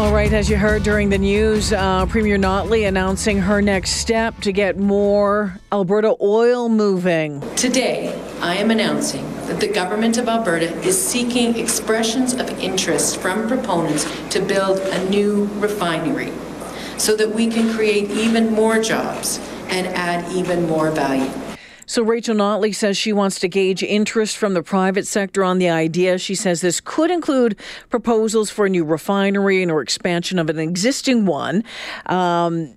All 0.00 0.14
right, 0.14 0.32
as 0.32 0.48
you 0.48 0.56
heard 0.56 0.82
during 0.82 1.10
the 1.10 1.18
news, 1.18 1.74
uh, 1.74 2.06
Premier 2.06 2.38
Notley 2.38 2.88
announcing 2.88 3.36
her 3.36 3.60
next 3.60 3.90
step 3.96 4.34
to 4.40 4.50
get 4.50 4.78
more 4.78 5.60
Alberta 5.70 6.16
oil 6.22 6.70
moving. 6.70 7.42
Today, 7.54 8.18
I 8.40 8.56
am 8.56 8.70
announcing 8.70 9.30
that 9.46 9.60
the 9.60 9.68
Government 9.68 10.16
of 10.16 10.26
Alberta 10.26 10.74
is 10.80 10.98
seeking 10.98 11.58
expressions 11.58 12.32
of 12.32 12.48
interest 12.58 13.18
from 13.18 13.46
proponents 13.46 14.06
to 14.30 14.40
build 14.40 14.78
a 14.78 15.10
new 15.10 15.50
refinery 15.58 16.32
so 16.96 17.14
that 17.14 17.34
we 17.34 17.48
can 17.48 17.70
create 17.74 18.10
even 18.10 18.54
more 18.54 18.80
jobs 18.80 19.38
and 19.68 19.86
add 19.88 20.32
even 20.32 20.66
more 20.66 20.90
value. 20.90 21.30
So 21.90 22.04
Rachel 22.04 22.36
Notley 22.36 22.72
says 22.72 22.96
she 22.96 23.12
wants 23.12 23.40
to 23.40 23.48
gauge 23.48 23.82
interest 23.82 24.36
from 24.36 24.54
the 24.54 24.62
private 24.62 25.08
sector 25.08 25.42
on 25.42 25.58
the 25.58 25.70
idea. 25.70 26.18
She 26.18 26.36
says 26.36 26.60
this 26.60 26.80
could 26.80 27.10
include 27.10 27.56
proposals 27.88 28.48
for 28.48 28.66
a 28.66 28.68
new 28.68 28.84
refinery 28.84 29.60
and 29.60 29.72
or 29.72 29.82
expansion 29.82 30.38
of 30.38 30.48
an 30.48 30.60
existing 30.60 31.26
one. 31.26 31.64
Um, 32.06 32.76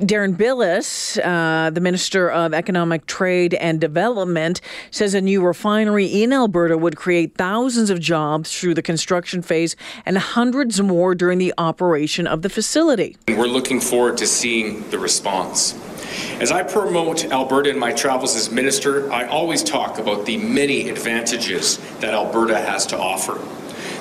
Deron 0.00 0.36
Bilous, 0.36 1.16
uh, 1.18 1.70
the 1.70 1.80
Minister 1.80 2.28
of 2.28 2.52
Economic 2.52 3.06
Trade 3.06 3.54
and 3.54 3.80
Development, 3.80 4.60
says 4.90 5.14
a 5.14 5.20
new 5.20 5.42
refinery 5.42 6.06
in 6.06 6.32
Alberta 6.32 6.76
would 6.76 6.96
create 6.96 7.36
thousands 7.36 7.90
of 7.90 8.00
jobs 8.00 8.58
through 8.58 8.74
the 8.74 8.82
construction 8.82 9.42
phase 9.42 9.76
and 10.04 10.18
hundreds 10.18 10.82
more 10.82 11.14
during 11.14 11.38
the 11.38 11.54
operation 11.56 12.26
of 12.26 12.42
the 12.42 12.48
facility. 12.48 13.16
We're 13.28 13.46
looking 13.46 13.80
forward 13.80 14.16
to 14.18 14.26
seeing 14.26 14.90
the 14.90 14.98
response. 14.98 15.78
As 16.40 16.50
I 16.50 16.62
promote 16.62 17.26
Alberta 17.26 17.68
in 17.68 17.78
my 17.78 17.92
travels 17.92 18.34
as 18.34 18.50
minister, 18.50 19.12
I 19.12 19.26
always 19.26 19.62
talk 19.62 19.98
about 19.98 20.24
the 20.24 20.38
many 20.38 20.88
advantages 20.88 21.76
that 22.00 22.14
Alberta 22.14 22.56
has 22.56 22.86
to 22.86 22.98
offer. 22.98 23.38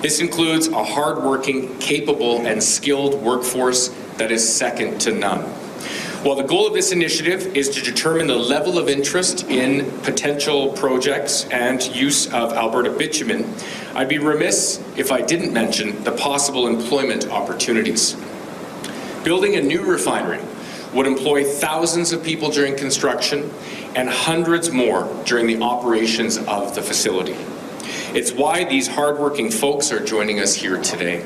This 0.02 0.22
includes 0.22 0.70
a 0.70 0.82
hardworking, 0.82 1.78
capable, 1.80 2.48
and 2.48 2.64
skilled 2.64 3.22
workforce 3.22 3.90
that 4.16 4.32
is 4.32 4.48
second 4.48 5.02
to 5.02 5.12
none. 5.12 5.42
While 6.24 6.38
the 6.38 6.44
goal 6.44 6.66
of 6.66 6.74
this 6.74 6.94
initiative 6.94 7.58
is 7.58 7.68
to 7.72 7.82
determine 7.82 8.28
the 8.28 8.38
level 8.38 8.78
of 8.78 8.88
interest 8.88 9.44
in 9.50 9.92
potential 10.04 10.72
projects 10.72 11.44
and 11.52 11.84
use 11.94 12.28
of 12.28 12.54
Alberta 12.54 12.92
bitumen, 12.92 13.54
I'd 13.96 14.08
be 14.08 14.18
remiss 14.18 14.82
if 14.96 15.12
I 15.12 15.22
didn't 15.22 15.52
mention 15.52 16.02
the 16.06 16.14
possible 16.14 16.68
employment 16.68 17.28
opportunities. 17.28 18.16
Building 19.26 19.56
a 19.56 19.62
new 19.62 19.84
refinery 19.84 20.40
would 20.94 21.08
employ 21.08 21.44
thousands 21.44 22.12
of 22.12 22.24
people 22.24 22.50
during 22.50 22.76
construction 22.76 23.52
and 23.96 24.10
hundreds 24.10 24.72
more 24.72 25.08
during 25.26 25.48
the 25.48 25.62
operations 25.62 26.38
of 26.38 26.76
the 26.76 26.82
facility. 26.82 27.36
It's 28.14 28.32
why 28.32 28.64
these 28.64 28.88
hardworking 28.88 29.52
folks 29.52 29.92
are 29.92 30.04
joining 30.04 30.40
us 30.40 30.56
here 30.56 30.82
today. 30.82 31.26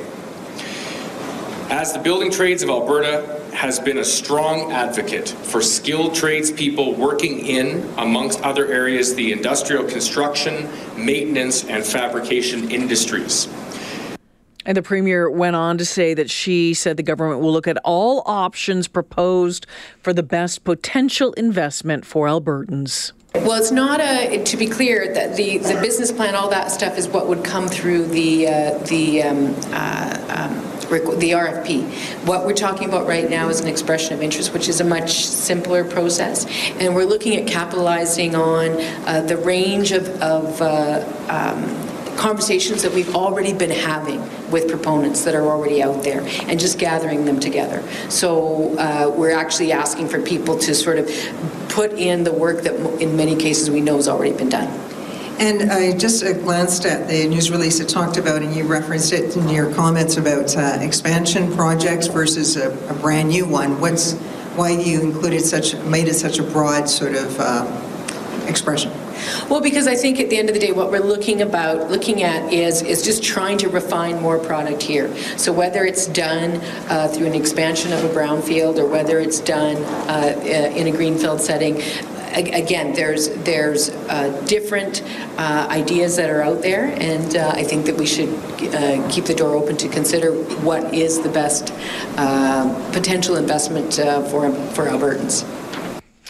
As 1.70 1.94
the 1.94 2.00
Building 2.00 2.30
Trades 2.30 2.62
of 2.62 2.70
Alberta 2.70 3.42
has 3.54 3.80
been 3.80 4.00
a 4.00 4.04
strong 4.04 4.72
advocate 4.72 5.30
for 5.30 5.62
skilled 5.62 6.14
tradespeople 6.14 6.96
working 6.96 7.46
in, 7.46 7.88
amongst 7.98 8.42
other 8.42 8.68
areas, 8.68 9.16
the 9.16 9.32
industrial 9.32 9.84
construction, 9.86 10.70
maintenance, 10.98 11.64
and 11.66 11.86
fabrication 11.86 12.70
industries. 12.70 13.48
And 14.66 14.78
the 14.78 14.82
Premier 14.82 15.30
went 15.30 15.56
on 15.56 15.78
to 15.78 15.86
say 15.86 16.14
that 16.14 16.30
she 16.30 16.74
said 16.74 16.98
the 16.98 17.04
government 17.04 17.42
will 17.42 17.52
look 17.52 17.68
at 17.68 17.78
all 17.84 18.24
options 18.26 18.88
proposed 18.88 19.66
for 20.02 20.14
the 20.14 20.24
best 20.24 20.64
potential 20.64 21.34
investment 21.34 22.06
for 22.06 22.28
Albertans. 22.28 23.12
Well, 23.36 23.54
it's 23.54 23.72
not 23.72 24.00
a. 24.00 24.44
To 24.44 24.58
be 24.58 24.68
clear, 24.68 25.12
that 25.12 25.36
the, 25.36 25.58
the 25.58 25.74
business 25.82 26.12
plan, 26.12 26.36
all 26.36 26.50
that 26.52 26.70
stuff, 26.70 27.00
is 27.00 27.08
what 27.08 27.28
would 27.28 27.44
come 27.44 27.68
through 27.68 28.06
the 28.06 28.48
uh, 28.48 28.78
the 28.78 29.24
um, 29.24 29.56
uh, 29.72 30.52
um, 30.54 30.74
the 31.20 31.32
RFP. 31.32 32.28
What 32.28 32.46
we're 32.46 32.54
talking 32.54 32.88
about 32.88 33.08
right 33.08 33.28
now 33.28 33.50
is 33.50 33.60
an 33.60 33.68
expression 33.68 34.14
of 34.14 34.22
interest, 34.22 34.54
which 34.54 34.70
is 34.70 34.82
a 34.82 34.84
much 34.84 35.26
simpler 35.26 35.84
process, 35.84 36.46
and 36.80 36.94
we're 36.94 37.06
looking 37.06 37.36
at 37.36 37.48
capitalizing 37.48 38.36
on 38.36 38.80
uh, 39.08 39.24
the 39.28 39.38
range 39.38 39.92
of, 39.92 40.08
of 40.22 40.62
uh, 40.62 41.04
um, 41.30 41.93
conversations 42.18 42.82
that 42.84 42.94
we've 42.94 43.16
already 43.16 43.54
been 43.54 43.70
having 43.70 44.22
with 44.52 44.70
proponents 44.70 45.24
that 45.24 45.36
are 45.36 45.48
already 45.48 45.82
out 45.82 46.04
there 46.04 46.22
and 46.48 46.60
just 46.60 46.80
gathering 46.80 47.26
them 47.26 47.40
together. 47.40 47.84
So 48.10 48.78
uh, 48.78 49.14
we're 49.16 49.32
actually 49.32 49.72
asking 49.72 50.10
for 50.10 50.22
people 50.22 50.58
to 50.60 50.76
sort 50.76 51.00
of 51.00 51.08
put 51.70 51.94
in 51.94 52.24
the 52.24 52.32
work 52.32 52.64
that 52.64 52.74
in 53.02 53.16
many 53.18 53.36
cases 53.36 53.70
we 53.70 53.82
know 53.82 53.96
has 53.96 54.08
already 54.08 54.36
been 54.36 54.50
done. 54.50 54.68
And 55.40 55.72
I 55.72 55.98
just 55.98 56.24
uh, 56.24 56.34
glanced 56.34 56.86
at 56.86 57.08
the 57.08 57.28
news 57.28 57.50
release 57.50 57.80
it 57.80 57.90
talked 57.90 58.18
about, 58.18 58.44
and 58.44 58.56
you 58.56 58.66
referenced 58.66 59.12
it 59.14 59.36
in 59.36 59.50
your 59.50 59.74
comments 59.74 60.18
about 60.18 60.56
uh, 60.56 60.78
expansion 60.80 61.52
projects 61.56 62.06
versus 62.06 62.56
a, 62.56 62.70
a, 62.88 62.94
brand 62.94 63.30
new 63.30 63.48
one. 63.48 63.82
What's 63.82 64.14
why 64.56 64.70
you 64.70 65.02
included 65.02 65.42
such 65.42 65.76
made 65.86 66.08
it 66.08 66.14
such 66.14 66.38
a 66.38 66.44
broad 66.44 66.88
sort 66.88 67.16
of 67.16 67.40
uh, 67.40 68.46
expression? 68.48 68.92
Well, 69.50 69.62
because 69.62 69.88
I 69.88 69.96
think 69.96 70.20
at 70.20 70.30
the 70.30 70.38
end 70.38 70.50
of 70.50 70.54
the 70.54 70.60
day, 70.60 70.72
what 70.72 70.92
we're 70.92 71.00
looking 71.00 71.42
about 71.42 71.90
looking 71.90 72.24
at 72.24 72.52
is 72.52 72.82
is 72.82 73.04
just 73.04 73.24
trying 73.24 73.58
to 73.60 73.70
refine 73.70 74.22
more 74.22 74.38
product 74.38 74.82
here. 74.82 75.14
So 75.38 75.52
whether 75.52 75.86
it's 75.86 76.08
done 76.08 76.62
uh, 76.90 77.08
through 77.08 77.28
an 77.28 77.36
expansion 77.36 77.94
of 77.94 78.04
a 78.04 78.10
brownfield 78.10 78.78
or 78.78 78.88
whether 78.88 79.20
it's 79.20 79.40
done 79.40 79.78
uh, 80.10 80.40
in 80.76 80.88
a 80.88 80.92
greenfield 80.92 81.42
setting, 81.42 81.82
again, 82.34 82.94
there's 82.94 83.30
there's 83.44 83.90
uh, 83.90 84.30
different 84.48 85.04
uh, 85.38 85.68
ideas 85.70 86.16
that 86.16 86.30
are 86.30 86.42
out 86.42 86.62
there, 86.62 86.86
and 87.00 87.36
uh, 87.36 87.52
I 87.54 87.64
think 87.64 87.86
that 87.86 87.96
we 87.96 88.06
should 88.06 88.30
uh, 88.74 89.08
keep 89.10 89.26
the 89.26 89.36
door 89.36 89.56
open 89.56 89.78
to 89.78 89.88
consider 89.88 90.32
what 90.62 90.94
is 90.94 91.22
the 91.22 91.30
best 91.30 91.74
uh, 92.18 92.92
potential 92.92 93.36
investment 93.36 94.00
uh, 94.00 94.24
for 94.24 94.52
for 94.74 94.86
Albertans. 94.86 95.63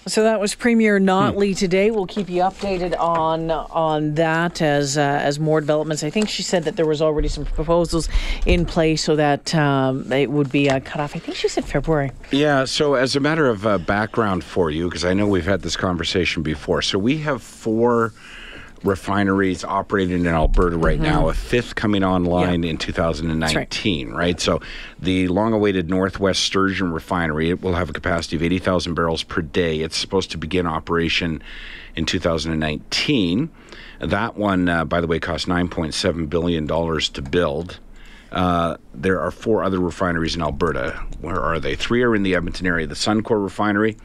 So 0.06 0.24
that 0.24 0.42
was 0.42 0.54
Premier 0.54 1.00
Notley 1.00 1.52
hmm. 1.52 1.56
today. 1.56 1.90
We'll 1.90 2.06
keep 2.06 2.30
you 2.30 2.42
updated 2.42 2.98
on 3.00 3.50
on 3.52 4.16
that 4.16 4.62
as 4.62 4.98
uh, 4.98 5.02
as 5.02 5.40
more 5.40 5.62
developments. 5.62 6.04
I 6.04 6.10
think 6.10 6.28
she 6.28 6.44
said 6.44 6.66
that 6.66 6.76
there 6.76 6.86
was 6.86 7.02
already 7.02 7.30
some 7.30 7.46
proposals 7.46 8.10
in 8.46 8.66
place 8.66 9.02
so 9.02 9.16
that 9.16 9.56
um, 9.56 10.12
it 10.12 10.30
would 10.30 10.52
be 10.52 10.70
uh, 10.70 10.82
cut 10.82 11.00
off. 11.00 11.16
I 11.16 11.20
think 11.20 11.38
she 11.38 11.48
said 11.48 11.64
February. 11.64 12.12
Yeah. 12.32 12.66
So 12.66 12.96
as 12.96 13.16
a 13.16 13.22
matter 13.22 13.48
of 13.48 13.66
uh, 13.66 13.78
background 13.78 14.44
for 14.44 14.70
you, 14.70 14.90
because 14.90 15.06
I 15.06 15.14
know 15.14 15.26
we've 15.26 15.46
had 15.46 15.62
this 15.62 15.78
conversation 15.78 16.44
before. 16.44 16.82
So 16.82 17.00
we 17.00 17.20
have 17.20 17.42
four 17.42 18.12
refineries 18.84 19.64
operating 19.64 20.22
in 20.22 20.28
Alberta 20.28 20.78
right 20.78 20.96
mm-hmm. 20.96 21.04
now, 21.04 21.30
a 21.30 21.34
fifth 21.34 21.76
coming 21.76 22.04
online 22.04 22.64
yeah. 22.64 22.72
in 22.72 22.78
2019, 22.78 24.10
right. 24.10 24.18
right. 24.18 24.40
So 24.40 24.62
the 25.00 25.28
long 25.28 25.54
awaited 25.54 25.90
Northwest 25.90 26.44
Sturgeon 26.44 26.92
refinery 26.92 27.50
it 27.50 27.62
will 27.62 27.74
have 27.74 27.90
a 27.90 27.94
capacity 27.94 28.36
of 28.36 28.44
80,000 28.44 28.94
barrels 28.94 29.24
per 29.24 29.42
day. 29.42 29.80
It's 29.80 29.98
supposed 29.98 30.32
to 30.32 30.38
begin 30.38 30.68
operation 30.68 31.42
in 31.96 32.06
2019. 32.06 33.50
That 34.00 34.36
one, 34.36 34.68
uh, 34.68 34.86
by 34.86 35.02
the 35.02 35.08
way, 35.08 35.20
cost 35.20 35.48
$9.7 35.48 36.30
billion 36.30 36.68
to 36.68 37.22
build. 37.22 37.80
Uh, 38.32 38.78
there 38.96 39.22
are 39.22 39.30
four 39.30 39.64
other 39.64 39.80
refineries 39.80 40.36
in 40.36 40.42
Alberta. 40.42 41.00
Where 41.22 41.40
are 41.40 41.60
they? 41.60 41.76
Three 41.76 42.02
are 42.02 42.16
in 42.16 42.24
the 42.24 42.36
Edmonton 42.36 42.66
area. 42.66 42.88
The 42.88 42.96
Suncor 42.96 43.42
refinery, 43.42 43.96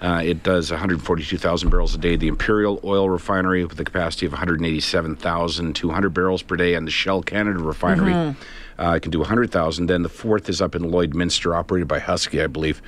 uh, 0.00 0.22
it 0.24 0.42
does 0.42 0.70
142,000 0.70 1.70
barrels 1.70 1.94
a 1.94 1.98
day. 1.98 2.16
The 2.16 2.28
Imperial 2.28 2.80
Oil 2.84 3.10
Refinery 3.10 3.64
with 3.64 3.80
a 3.80 3.84
capacity 3.84 4.26
of 4.26 4.32
187,200 4.32 6.10
barrels 6.10 6.42
per 6.42 6.56
day, 6.56 6.74
and 6.74 6.86
the 6.86 6.90
Shell 6.90 7.22
Canada 7.22 7.58
Refinery 7.58 8.12
mm-hmm. 8.12 8.80
uh, 8.80 8.98
can 9.00 9.10
do 9.10 9.18
100,000. 9.18 9.86
Then 9.86 10.02
the 10.02 10.08
fourth 10.08 10.48
is 10.48 10.62
up 10.62 10.76
in 10.76 10.82
Lloydminster, 10.82 11.56
operated 11.56 11.88
by 11.88 11.98
Husky, 11.98 12.40
I 12.40 12.46
believe. 12.46 12.80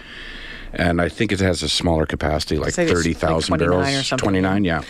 And 0.72 1.00
I 1.00 1.08
think 1.08 1.32
it 1.32 1.40
has 1.40 1.64
a 1.64 1.68
smaller 1.68 2.06
capacity, 2.06 2.56
like 2.56 2.74
30,000 2.74 3.50
like 3.50 3.58
barrels. 3.58 4.08
29, 4.08 4.64
yeah. 4.64 4.82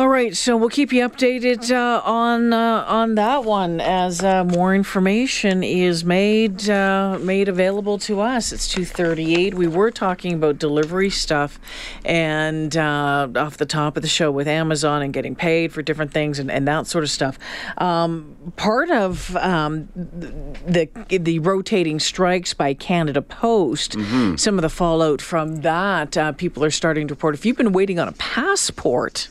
All 0.00 0.08
right, 0.08 0.34
so 0.34 0.56
we'll 0.56 0.70
keep 0.70 0.94
you 0.94 1.06
updated 1.06 1.70
uh, 1.70 2.00
on 2.02 2.54
uh, 2.54 2.86
on 2.88 3.16
that 3.16 3.44
one 3.44 3.82
as 3.82 4.24
uh, 4.24 4.44
more 4.44 4.74
information 4.74 5.62
is 5.62 6.06
made 6.06 6.70
uh, 6.70 7.18
made 7.20 7.50
available 7.50 7.98
to 7.98 8.22
us. 8.22 8.50
It's 8.50 8.66
two 8.66 8.86
thirty 8.86 9.34
eight. 9.34 9.52
We 9.52 9.66
were 9.66 9.90
talking 9.90 10.32
about 10.32 10.58
delivery 10.58 11.10
stuff, 11.10 11.60
and 12.02 12.74
uh, 12.78 13.28
off 13.36 13.58
the 13.58 13.66
top 13.66 13.98
of 13.98 14.02
the 14.02 14.08
show 14.08 14.30
with 14.30 14.48
Amazon 14.48 15.02
and 15.02 15.12
getting 15.12 15.34
paid 15.34 15.70
for 15.70 15.82
different 15.82 16.14
things 16.14 16.38
and, 16.38 16.50
and 16.50 16.66
that 16.66 16.86
sort 16.86 17.04
of 17.04 17.10
stuff. 17.10 17.38
Um, 17.76 18.54
part 18.56 18.90
of 18.90 19.36
um, 19.36 19.90
the 19.94 20.88
the 21.10 21.40
rotating 21.40 22.00
strikes 22.00 22.54
by 22.54 22.72
Canada 22.72 23.20
Post, 23.20 23.98
mm-hmm. 23.98 24.36
some 24.36 24.56
of 24.56 24.62
the 24.62 24.70
fallout 24.70 25.20
from 25.20 25.56
that, 25.56 26.16
uh, 26.16 26.32
people 26.32 26.64
are 26.64 26.70
starting 26.70 27.06
to 27.08 27.12
report. 27.12 27.34
If 27.34 27.44
you've 27.44 27.58
been 27.58 27.74
waiting 27.74 27.98
on 27.98 28.08
a 28.08 28.12
passport 28.12 29.28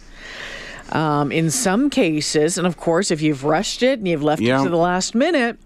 um, 0.92 1.32
in 1.32 1.50
some 1.52 1.90
cases, 1.90 2.58
and 2.58 2.66
of 2.66 2.78
course, 2.78 3.12
if 3.12 3.22
you've 3.22 3.44
rushed 3.44 3.84
it 3.84 4.00
and 4.00 4.08
you've 4.08 4.24
left 4.24 4.42
yeah. 4.42 4.62
it 4.62 4.64
to 4.64 4.70
the 4.70 4.78
last 4.78 5.16
minute, 5.16 5.58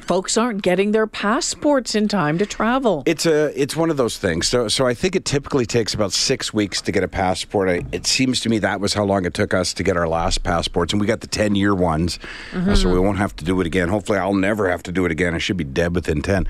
folks 0.00 0.36
aren't 0.36 0.62
getting 0.62 0.92
their 0.92 1.06
passports 1.06 1.94
in 1.94 2.08
time 2.08 2.38
to 2.38 2.46
travel. 2.46 3.02
It's 3.06 3.26
a 3.26 3.52
it's 3.60 3.76
one 3.76 3.90
of 3.90 3.96
those 3.96 4.18
things. 4.18 4.48
So 4.48 4.68
so 4.68 4.86
I 4.86 4.94
think 4.94 5.16
it 5.16 5.24
typically 5.24 5.66
takes 5.66 5.94
about 5.94 6.12
six 6.12 6.52
weeks 6.52 6.80
to 6.82 6.92
get 6.92 7.04
a 7.04 7.08
passport. 7.08 7.68
I, 7.68 7.82
it 7.92 8.06
seems 8.06 8.40
to 8.40 8.48
me 8.48 8.58
that 8.60 8.80
was 8.80 8.94
how 8.94 9.04
long 9.04 9.24
it 9.24 9.34
took 9.34 9.54
us 9.54 9.74
to 9.74 9.82
get 9.82 9.96
our 9.96 10.08
last 10.08 10.42
passports, 10.42 10.92
and 10.92 11.00
we 11.00 11.06
got 11.06 11.20
the 11.20 11.26
ten 11.26 11.54
year 11.54 11.74
ones, 11.74 12.18
uh, 12.54 12.74
so 12.74 12.90
we 12.90 12.98
won't 12.98 13.18
have 13.18 13.36
to 13.36 13.44
do 13.44 13.60
it 13.60 13.66
again. 13.66 13.88
Hopefully, 13.88 14.18
I'll 14.18 14.34
never 14.34 14.70
have 14.70 14.82
to 14.84 14.92
do 14.92 15.04
it 15.04 15.12
again. 15.12 15.34
I 15.34 15.38
should 15.38 15.56
be 15.56 15.64
dead 15.64 15.94
within 15.94 16.22
ten. 16.22 16.46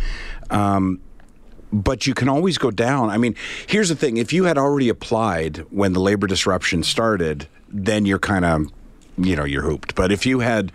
Um, 0.51 1.01
but 1.73 2.07
you 2.07 2.15
can 2.15 2.29
always 2.29 2.59
go 2.59 2.71
down. 2.71 3.11
I 3.11 3.19
mean, 3.19 3.35
here's 3.67 3.89
the 3.89 3.97
thing: 3.97 4.17
if 4.17 4.33
you 4.33 4.45
had 4.45 4.59
already 4.59 4.89
applied 4.89 5.59
when 5.71 5.93
the 5.93 6.01
labor 6.01 6.27
disruption 6.27 6.83
started, 6.83 7.49
then 7.69 8.05
you're 8.05 8.19
kind 8.19 8.45
of, 8.45 8.73
you 9.17 9.37
know, 9.37 9.45
you're 9.45 9.63
hooped. 9.63 9.95
But 9.95 10.13
if 10.13 10.27
you 10.27 10.41
had 10.41 10.73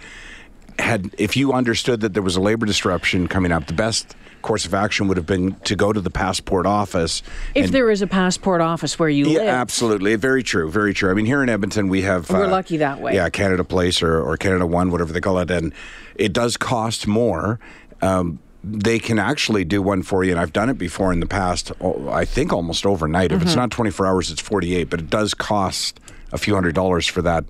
had 0.79 1.13
if 1.17 1.37
you 1.37 1.53
understood 1.53 2.01
that 2.01 2.13
there 2.13 2.23
was 2.23 2.35
a 2.35 2.41
labor 2.41 2.65
disruption 2.65 3.27
coming 3.27 3.51
up, 3.51 3.67
the 3.67 3.73
best 3.73 4.15
course 4.41 4.65
of 4.65 4.73
action 4.73 5.07
would 5.07 5.17
have 5.17 5.25
been 5.25 5.53
to 5.65 5.75
go 5.75 5.91
to 5.91 5.99
the 5.99 6.09
passport 6.09 6.65
office. 6.65 7.21
if 7.53 7.65
and- 7.65 7.73
there 7.73 7.89
is 7.91 8.01
a 8.01 8.07
passport 8.07 8.61
office 8.61 8.97
where 8.97 9.09
you 9.09 9.27
yeah, 9.27 9.39
live, 9.39 9.47
absolutely. 9.47 10.15
Very 10.15 10.43
true. 10.43 10.69
Very 10.69 10.93
true. 10.93 11.11
I 11.11 11.13
mean, 11.13 11.25
here 11.25 11.43
in 11.43 11.49
Edmonton, 11.49 11.89
we 11.89 12.03
have. 12.03 12.29
We're 12.29 12.47
lucky 12.47 12.77
that 12.77 13.01
way. 13.01 13.13
Yeah, 13.15 13.29
Canada 13.29 13.63
Place 13.63 14.01
or, 14.01 14.21
or 14.21 14.37
Canada 14.37 14.65
One, 14.65 14.91
whatever 14.91 15.11
they 15.11 15.21
call 15.21 15.39
it. 15.39 15.51
And 15.51 15.73
it 16.15 16.33
does 16.33 16.57
cost 16.57 17.07
more. 17.07 17.59
Um, 18.01 18.39
they 18.69 18.99
can 18.99 19.19
actually 19.19 19.63
do 19.63 19.81
one 19.81 20.03
for 20.03 20.23
you, 20.23 20.31
and 20.31 20.39
I've 20.39 20.53
done 20.53 20.69
it 20.69 20.77
before 20.77 21.13
in 21.13 21.19
the 21.19 21.25
past, 21.27 21.71
I 22.09 22.25
think 22.25 22.51
almost 22.51 22.85
overnight. 22.85 23.31
If 23.31 23.41
it's 23.41 23.51
Mm-hmm. 23.51 23.59
not 23.59 23.71
24 23.71 24.05
hours, 24.05 24.31
it's 24.31 24.41
48, 24.41 24.89
but 24.89 24.99
it 24.99 25.09
does 25.09 25.33
cost 25.33 25.99
a 26.31 26.37
few 26.37 26.53
hundred 26.53 26.75
dollars 26.75 27.07
for 27.07 27.21
that 27.21 27.45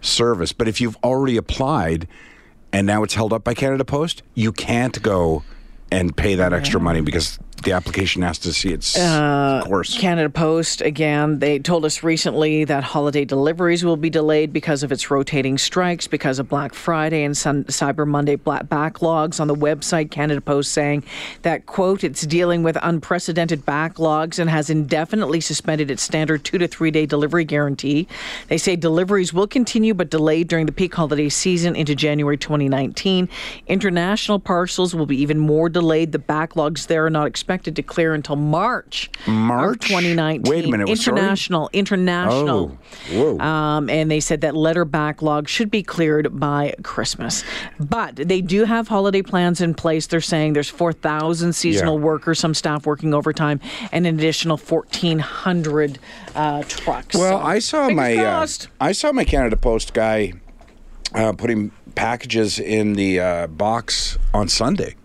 service. 0.00 0.52
But 0.52 0.68
if 0.68 0.80
you've 0.80 0.96
already 1.02 1.36
applied 1.36 2.06
and 2.72 2.86
now 2.86 3.02
it's 3.02 3.14
held 3.14 3.32
up 3.32 3.42
by 3.44 3.54
Canada 3.54 3.84
Post, 3.84 4.22
you 4.34 4.52
can't 4.52 5.00
go 5.02 5.42
and 5.90 6.16
pay 6.16 6.34
that 6.34 6.52
extra 6.52 6.80
money 6.80 7.00
because 7.00 7.38
the 7.62 7.72
application 7.72 8.22
has 8.22 8.38
to 8.38 8.52
see 8.52 8.72
its 8.72 8.98
uh, 8.98 9.62
course. 9.64 9.98
Canada 9.98 10.30
Post, 10.30 10.82
again, 10.82 11.38
they 11.38 11.58
told 11.58 11.84
us 11.84 12.02
recently 12.02 12.64
that 12.64 12.84
holiday 12.84 13.24
deliveries 13.24 13.84
will 13.84 13.96
be 13.96 14.10
delayed 14.10 14.52
because 14.52 14.82
of 14.82 14.92
its 14.92 15.10
rotating 15.10 15.58
strikes, 15.58 16.06
because 16.06 16.38
of 16.38 16.48
Black 16.48 16.74
Friday 16.74 17.24
and 17.24 17.36
Sun- 17.36 17.64
Cyber 17.64 18.06
Monday 18.06 18.36
black 18.36 18.66
backlogs 18.66 19.40
on 19.40 19.48
the 19.48 19.54
website. 19.54 20.10
Canada 20.10 20.40
Post 20.40 20.72
saying 20.72 21.02
that, 21.42 21.66
quote, 21.66 22.04
it's 22.04 22.26
dealing 22.26 22.62
with 22.62 22.76
unprecedented 22.82 23.64
backlogs 23.64 24.38
and 24.38 24.50
has 24.50 24.70
indefinitely 24.70 25.40
suspended 25.40 25.90
its 25.90 26.02
standard 26.02 26.44
two 26.44 26.58
to 26.58 26.68
three 26.68 26.90
day 26.90 27.06
delivery 27.06 27.44
guarantee. 27.44 28.06
They 28.48 28.58
say 28.58 28.76
deliveries 28.76 29.32
will 29.32 29.46
continue 29.46 29.94
but 29.94 30.10
delayed 30.10 30.48
during 30.48 30.66
the 30.66 30.72
peak 30.72 30.94
holiday 30.94 31.28
season 31.30 31.74
into 31.74 31.94
January 31.94 32.36
2019. 32.36 33.28
International 33.66 34.38
parcels 34.38 34.94
will 34.94 35.06
be 35.06 35.20
even 35.20 35.38
more 35.38 35.68
delayed. 35.68 36.12
The 36.12 36.18
backlogs 36.18 36.86
there 36.86 37.04
are 37.06 37.10
not 37.10 37.26
expected 37.26 37.45
to 37.46 37.82
clear 37.82 38.12
until 38.14 38.36
March, 38.36 39.10
March? 39.26 39.88
2019. 39.88 40.50
Wait 40.50 40.64
a 40.64 40.68
minute, 40.68 40.86
sorry? 40.98 41.16
International, 41.18 41.70
international. 41.72 42.76
Oh. 43.12 43.38
Um, 43.40 43.88
and 43.88 44.10
they 44.10 44.20
said 44.20 44.40
that 44.40 44.56
letter 44.56 44.84
backlog 44.84 45.48
should 45.48 45.70
be 45.70 45.82
cleared 45.82 46.38
by 46.38 46.74
Christmas. 46.82 47.44
But 47.78 48.16
they 48.16 48.40
do 48.40 48.64
have 48.64 48.88
holiday 48.88 49.22
plans 49.22 49.60
in 49.60 49.74
place. 49.74 50.06
They're 50.06 50.20
saying 50.20 50.52
there's 50.54 50.68
4,000 50.70 51.52
seasonal 51.54 51.98
Yeah. 51.98 52.04
workers, 52.04 52.38
some 52.40 52.54
staff 52.54 52.84
working 52.86 53.14
overtime, 53.14 53.60
and 53.92 54.06
an 54.06 54.18
additional 54.18 54.56
1,400 54.56 55.98
uh, 56.34 56.62
trucks. 56.64 57.16
Well, 57.16 57.40
So, 57.40 57.46
I 57.46 57.58
saw 57.60 57.88
my 57.90 58.16
uh. 58.16 58.46
I 58.80 58.92
saw 58.92 59.12
my 59.12 59.24
Canada 59.24 59.56
Post 59.56 59.94
guy 59.94 60.32
uh, 61.14 61.32
putting 61.32 61.70
packages 61.94 62.58
in 62.58 62.94
the 62.94 63.20
uh, 63.20 63.46
box 63.46 64.18
on 64.34 64.48
Sunday. 64.48 64.96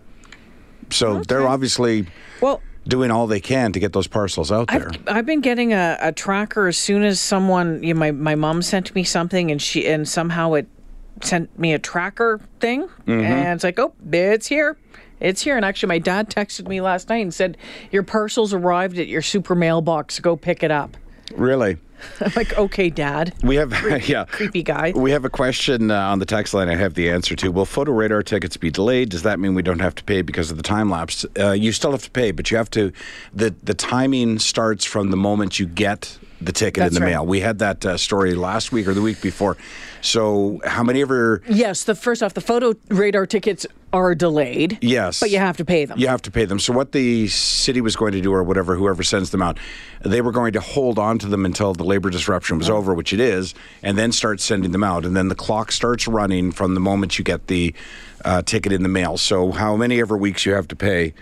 So 0.90 1.22
they're 1.22 1.48
obviously 1.48 2.06
well, 2.42 2.60
doing 2.86 3.10
all 3.10 3.26
they 3.26 3.40
can 3.40 3.72
to 3.72 3.80
get 3.80 3.92
those 3.92 4.06
parcels 4.06 4.50
out 4.50 4.68
there. 4.68 4.90
I've, 4.90 5.08
I've 5.08 5.26
been 5.26 5.40
getting 5.40 5.72
a, 5.72 5.96
a 6.00 6.12
tracker 6.12 6.66
as 6.66 6.76
soon 6.76 7.04
as 7.04 7.20
someone, 7.20 7.82
you 7.82 7.94
know, 7.94 8.00
my, 8.00 8.10
my 8.10 8.34
mom 8.34 8.62
sent 8.62 8.94
me 8.94 9.04
something 9.04 9.50
and 9.50 9.60
she 9.60 9.86
and 9.86 10.08
somehow 10.08 10.54
it 10.54 10.66
sent 11.22 11.56
me 11.58 11.72
a 11.72 11.78
tracker 11.78 12.40
thing 12.60 12.82
mm-hmm. 12.82 13.10
and 13.12 13.54
it's 13.54 13.64
like, 13.64 13.78
oh, 13.78 13.94
it's 14.12 14.46
here. 14.46 14.76
It's 15.20 15.42
here. 15.42 15.56
And 15.56 15.64
actually, 15.64 15.88
my 15.88 16.00
dad 16.00 16.28
texted 16.28 16.66
me 16.66 16.80
last 16.80 17.08
night 17.08 17.18
and 17.18 17.32
said, 17.32 17.56
Your 17.92 18.02
parcel's 18.02 18.52
arrived 18.52 18.98
at 18.98 19.06
your 19.06 19.22
super 19.22 19.54
mailbox. 19.54 20.18
Go 20.18 20.34
pick 20.34 20.64
it 20.64 20.72
up. 20.72 20.96
really? 21.36 21.76
I'm 22.20 22.32
like, 22.36 22.56
Okay, 22.58 22.90
dad. 22.90 23.34
We 23.42 23.56
have 23.56 23.72
yeah. 24.08 24.24
Creepy 24.26 24.62
guy. 24.62 24.92
We 24.94 25.10
have 25.10 25.24
a 25.24 25.30
question 25.30 25.90
uh, 25.90 25.98
on 26.10 26.18
the 26.18 26.26
text 26.26 26.54
line. 26.54 26.68
I 26.68 26.76
have 26.76 26.94
the 26.94 27.10
answer 27.10 27.34
to. 27.36 27.50
Will 27.50 27.66
photo 27.66 27.92
radar 27.92 28.22
tickets 28.22 28.56
be 28.56 28.70
delayed? 28.70 29.08
Does 29.10 29.22
that 29.22 29.38
mean 29.40 29.54
we 29.54 29.62
don't 29.62 29.80
have 29.80 29.94
to 29.96 30.04
pay 30.04 30.22
because 30.22 30.50
of 30.50 30.56
the 30.56 30.62
time 30.62 30.90
lapse? 30.90 31.24
Uh, 31.38 31.50
you 31.52 31.72
still 31.72 31.90
have 31.92 32.02
to 32.04 32.10
pay, 32.10 32.30
but 32.30 32.50
you 32.50 32.56
have 32.56 32.70
to. 32.70 32.92
the 33.34 33.54
The 33.62 33.74
timing 33.74 34.38
starts 34.38 34.84
from 34.84 35.10
the 35.10 35.16
moment 35.16 35.58
you 35.58 35.66
get 35.66 36.18
the 36.40 36.52
ticket 36.52 36.82
That's 36.82 36.96
in 36.96 37.00
the 37.00 37.06
right. 37.06 37.12
mail. 37.12 37.26
We 37.26 37.40
had 37.40 37.60
that 37.60 37.86
uh, 37.86 37.96
story 37.96 38.34
last 38.34 38.72
week 38.72 38.88
or 38.88 38.94
the 38.94 39.02
week 39.02 39.20
before. 39.20 39.56
So, 40.00 40.60
how 40.64 40.82
many 40.82 41.00
of 41.00 41.10
your. 41.10 41.42
Yes, 41.48 41.84
the 41.84 41.94
first 41.94 42.22
off, 42.22 42.34
the 42.34 42.40
photo 42.40 42.74
radar 42.88 43.26
tickets 43.26 43.66
are 43.92 44.14
delayed. 44.14 44.78
Yes. 44.80 45.20
But 45.20 45.30
you 45.30 45.38
have 45.38 45.56
to 45.58 45.64
pay 45.64 45.84
them. 45.84 45.98
You 45.98 46.08
have 46.08 46.22
to 46.22 46.30
pay 46.30 46.44
them. 46.44 46.58
So 46.58 46.72
what 46.72 46.92
the 46.92 47.28
city 47.28 47.80
was 47.80 47.96
going 47.96 48.12
to 48.12 48.20
do, 48.20 48.32
or 48.32 48.42
whatever, 48.42 48.74
whoever 48.74 49.02
sends 49.02 49.30
them 49.30 49.42
out, 49.42 49.58
they 50.00 50.20
were 50.20 50.32
going 50.32 50.54
to 50.54 50.60
hold 50.60 50.98
on 50.98 51.18
to 51.18 51.26
them 51.26 51.44
until 51.44 51.74
the 51.74 51.84
labor 51.84 52.10
disruption 52.10 52.58
was 52.58 52.70
over, 52.70 52.94
which 52.94 53.12
it 53.12 53.20
is, 53.20 53.54
and 53.82 53.98
then 53.98 54.12
start 54.12 54.40
sending 54.40 54.72
them 54.72 54.84
out. 54.84 55.04
And 55.04 55.16
then 55.16 55.28
the 55.28 55.34
clock 55.34 55.72
starts 55.72 56.08
running 56.08 56.52
from 56.52 56.74
the 56.74 56.80
moment 56.80 57.18
you 57.18 57.24
get 57.24 57.46
the 57.46 57.74
uh, 58.24 58.42
ticket 58.42 58.72
in 58.72 58.82
the 58.82 58.88
mail. 58.88 59.16
So 59.16 59.52
how 59.52 59.76
many 59.76 60.00
ever 60.00 60.16
weeks 60.16 60.46
you 60.46 60.54
have 60.54 60.68
to 60.68 60.76
pay, 60.76 61.12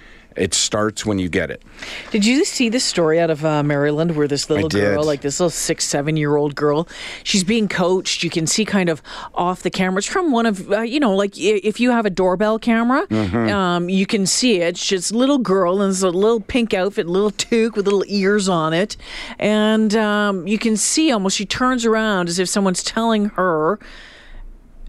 it 0.41 0.55
starts 0.55 1.05
when 1.05 1.19
you 1.19 1.29
get 1.29 1.51
it. 1.51 1.63
Did 2.11 2.25
you 2.25 2.45
see 2.45 2.71
this 2.71 2.83
story 2.83 3.21
out 3.21 3.29
of 3.29 3.45
uh, 3.45 3.63
Maryland 3.63 4.17
where 4.17 4.27
this 4.27 4.49
little 4.49 4.69
girl, 4.95 5.05
like 5.05 5.21
this 5.21 5.39
little 5.39 5.51
six, 5.51 5.85
seven 5.85 6.17
year 6.17 6.37
old 6.37 6.55
girl, 6.55 6.89
she's 7.25 7.45
being 7.45 7.69
coached. 7.69 8.23
You 8.23 8.31
can 8.31 8.47
see 8.47 8.65
kind 8.65 8.89
of 8.89 9.03
off 9.35 9.63
the 9.63 9.71
camera. 9.71 9.99
It's 9.99 10.07
from 10.07 10.33
one 10.33 10.47
of, 10.47 10.73
uh, 10.73 10.81
you 10.81 10.99
know, 10.99 11.15
like 11.15 11.39
if 11.39 11.79
you 11.79 11.91
have 11.91 12.07
a 12.07 12.11
doorbell 12.11 12.59
camera, 12.59 13.07
um, 13.13 13.89
you 13.91 14.07
can 14.07 14.27
see 14.27 14.61
it. 14.61 14.79
She's 14.79 15.11
a 15.11 15.17
little 15.17 15.39
girl 15.39 15.83
and 15.83 15.91
it's 15.91 16.03
a 16.03 16.09
little 16.09 16.41
pink 16.41 16.73
outfit, 16.73 17.07
little 17.07 17.31
toque 17.31 17.77
with 17.77 17.85
little 17.85 18.05
ears 18.09 18.49
on 18.49 18.73
it. 18.73 18.97
And 19.39 19.95
um, 19.95 20.47
you 20.47 20.59
can 20.59 20.77
see 20.77 21.13
almost 21.13 21.37
she 21.37 21.45
turns 21.45 21.85
around 21.85 22.29
as 22.29 22.39
if 22.39 22.49
someone's 22.49 22.83
telling 22.83 23.27
her 23.31 23.79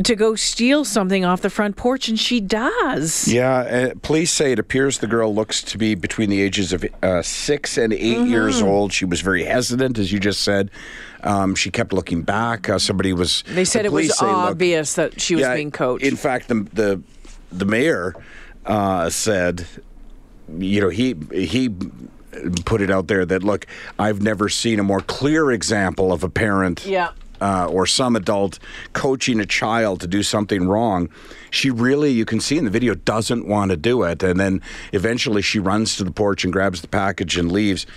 to 0.06 0.16
go 0.16 0.36
steal 0.36 0.86
something 0.86 1.24
off 1.26 1.42
the 1.42 1.50
front 1.50 1.76
porch, 1.76 2.08
and 2.08 2.20
she 2.20 2.40
does. 2.40 3.28
Yeah, 3.28 3.52
uh, 3.60 3.94
police 4.02 4.32
say 4.32 4.52
it 4.52 4.60
appears 4.60 5.00
the 5.00 5.08
girl 5.08 5.34
looks 5.34 5.62
to 5.64 5.78
be 5.78 5.96
between 5.96 6.30
the 6.30 6.42
ages 6.42 6.74
of 6.74 6.86
uh, 7.04 7.22
six 7.22 7.78
and 7.78 7.94
8 7.94 8.00
Mm-hmm. 8.18 8.30
years 8.32 8.62
old. 8.62 8.94
She 8.94 9.06
was 9.06 9.22
very 9.22 9.44
hesitant, 9.44 9.98
as 9.98 10.12
you 10.12 10.20
just 10.20 10.42
said. 10.42 10.70
Um, 11.24 11.56
she 11.56 11.70
kept 11.72 11.94
looking 11.94 12.22
back. 12.24 12.68
Uh, 12.70 12.80
somebody 12.80 13.14
was. 13.14 13.44
They 13.48 13.66
said 13.66 13.84
the 13.84 13.88
it 13.88 13.92
was 13.92 14.18
say, 14.18 14.26
look, 14.26 14.36
obvious 14.36 14.96
that 14.96 15.20
she 15.22 15.36
was 15.36 15.48
being 15.48 15.72
coached. 15.72 16.04
In 16.06 16.16
fact, 16.16 16.48
the 16.48 16.68
the 16.74 17.02
the 17.52 17.66
mayor 17.66 18.16
uh, 18.66 19.10
said, 19.10 19.66
you 20.58 20.82
know, 20.82 20.90
he 20.90 21.16
he 21.32 21.70
put 22.66 22.82
it 22.82 22.90
out 22.90 23.08
there 23.08 23.26
that 23.26 23.44
look, 23.44 23.68
I've 24.00 24.22
never 24.22 24.50
seen 24.50 24.80
a 24.80 24.84
more 24.84 25.02
clear 25.02 25.52
example 25.52 26.12
of 26.14 26.24
a 26.24 26.30
parent. 26.30 26.86
Yeah. 26.86 27.12
Uh, 27.42 27.66
or 27.72 27.88
some 27.88 28.16
adult 28.16 28.60
coaching 28.94 29.40
a 29.40 29.46
child 29.48 30.00
to 30.00 30.06
do 30.06 30.22
something 30.22 30.68
wrong, 30.68 31.10
she 31.50 31.72
really, 31.72 32.12
you 32.12 32.24
can 32.24 32.40
see 32.40 32.56
in 32.56 32.66
the 32.66 32.70
video, 32.70 32.94
doesn't 32.94 33.48
want 33.48 33.72
to 33.72 33.78
do 33.78 34.04
it. 34.04 34.22
And 34.22 34.40
then 34.40 34.62
eventually 34.94 35.42
she 35.42 35.58
runs 35.58 35.96
to 35.98 36.04
the 36.04 36.12
porch 36.12 36.44
and 36.44 36.54
grabs 36.54 36.82
the 36.82 36.88
package 36.88 37.38
and 37.38 37.52
leaves. 37.52 37.88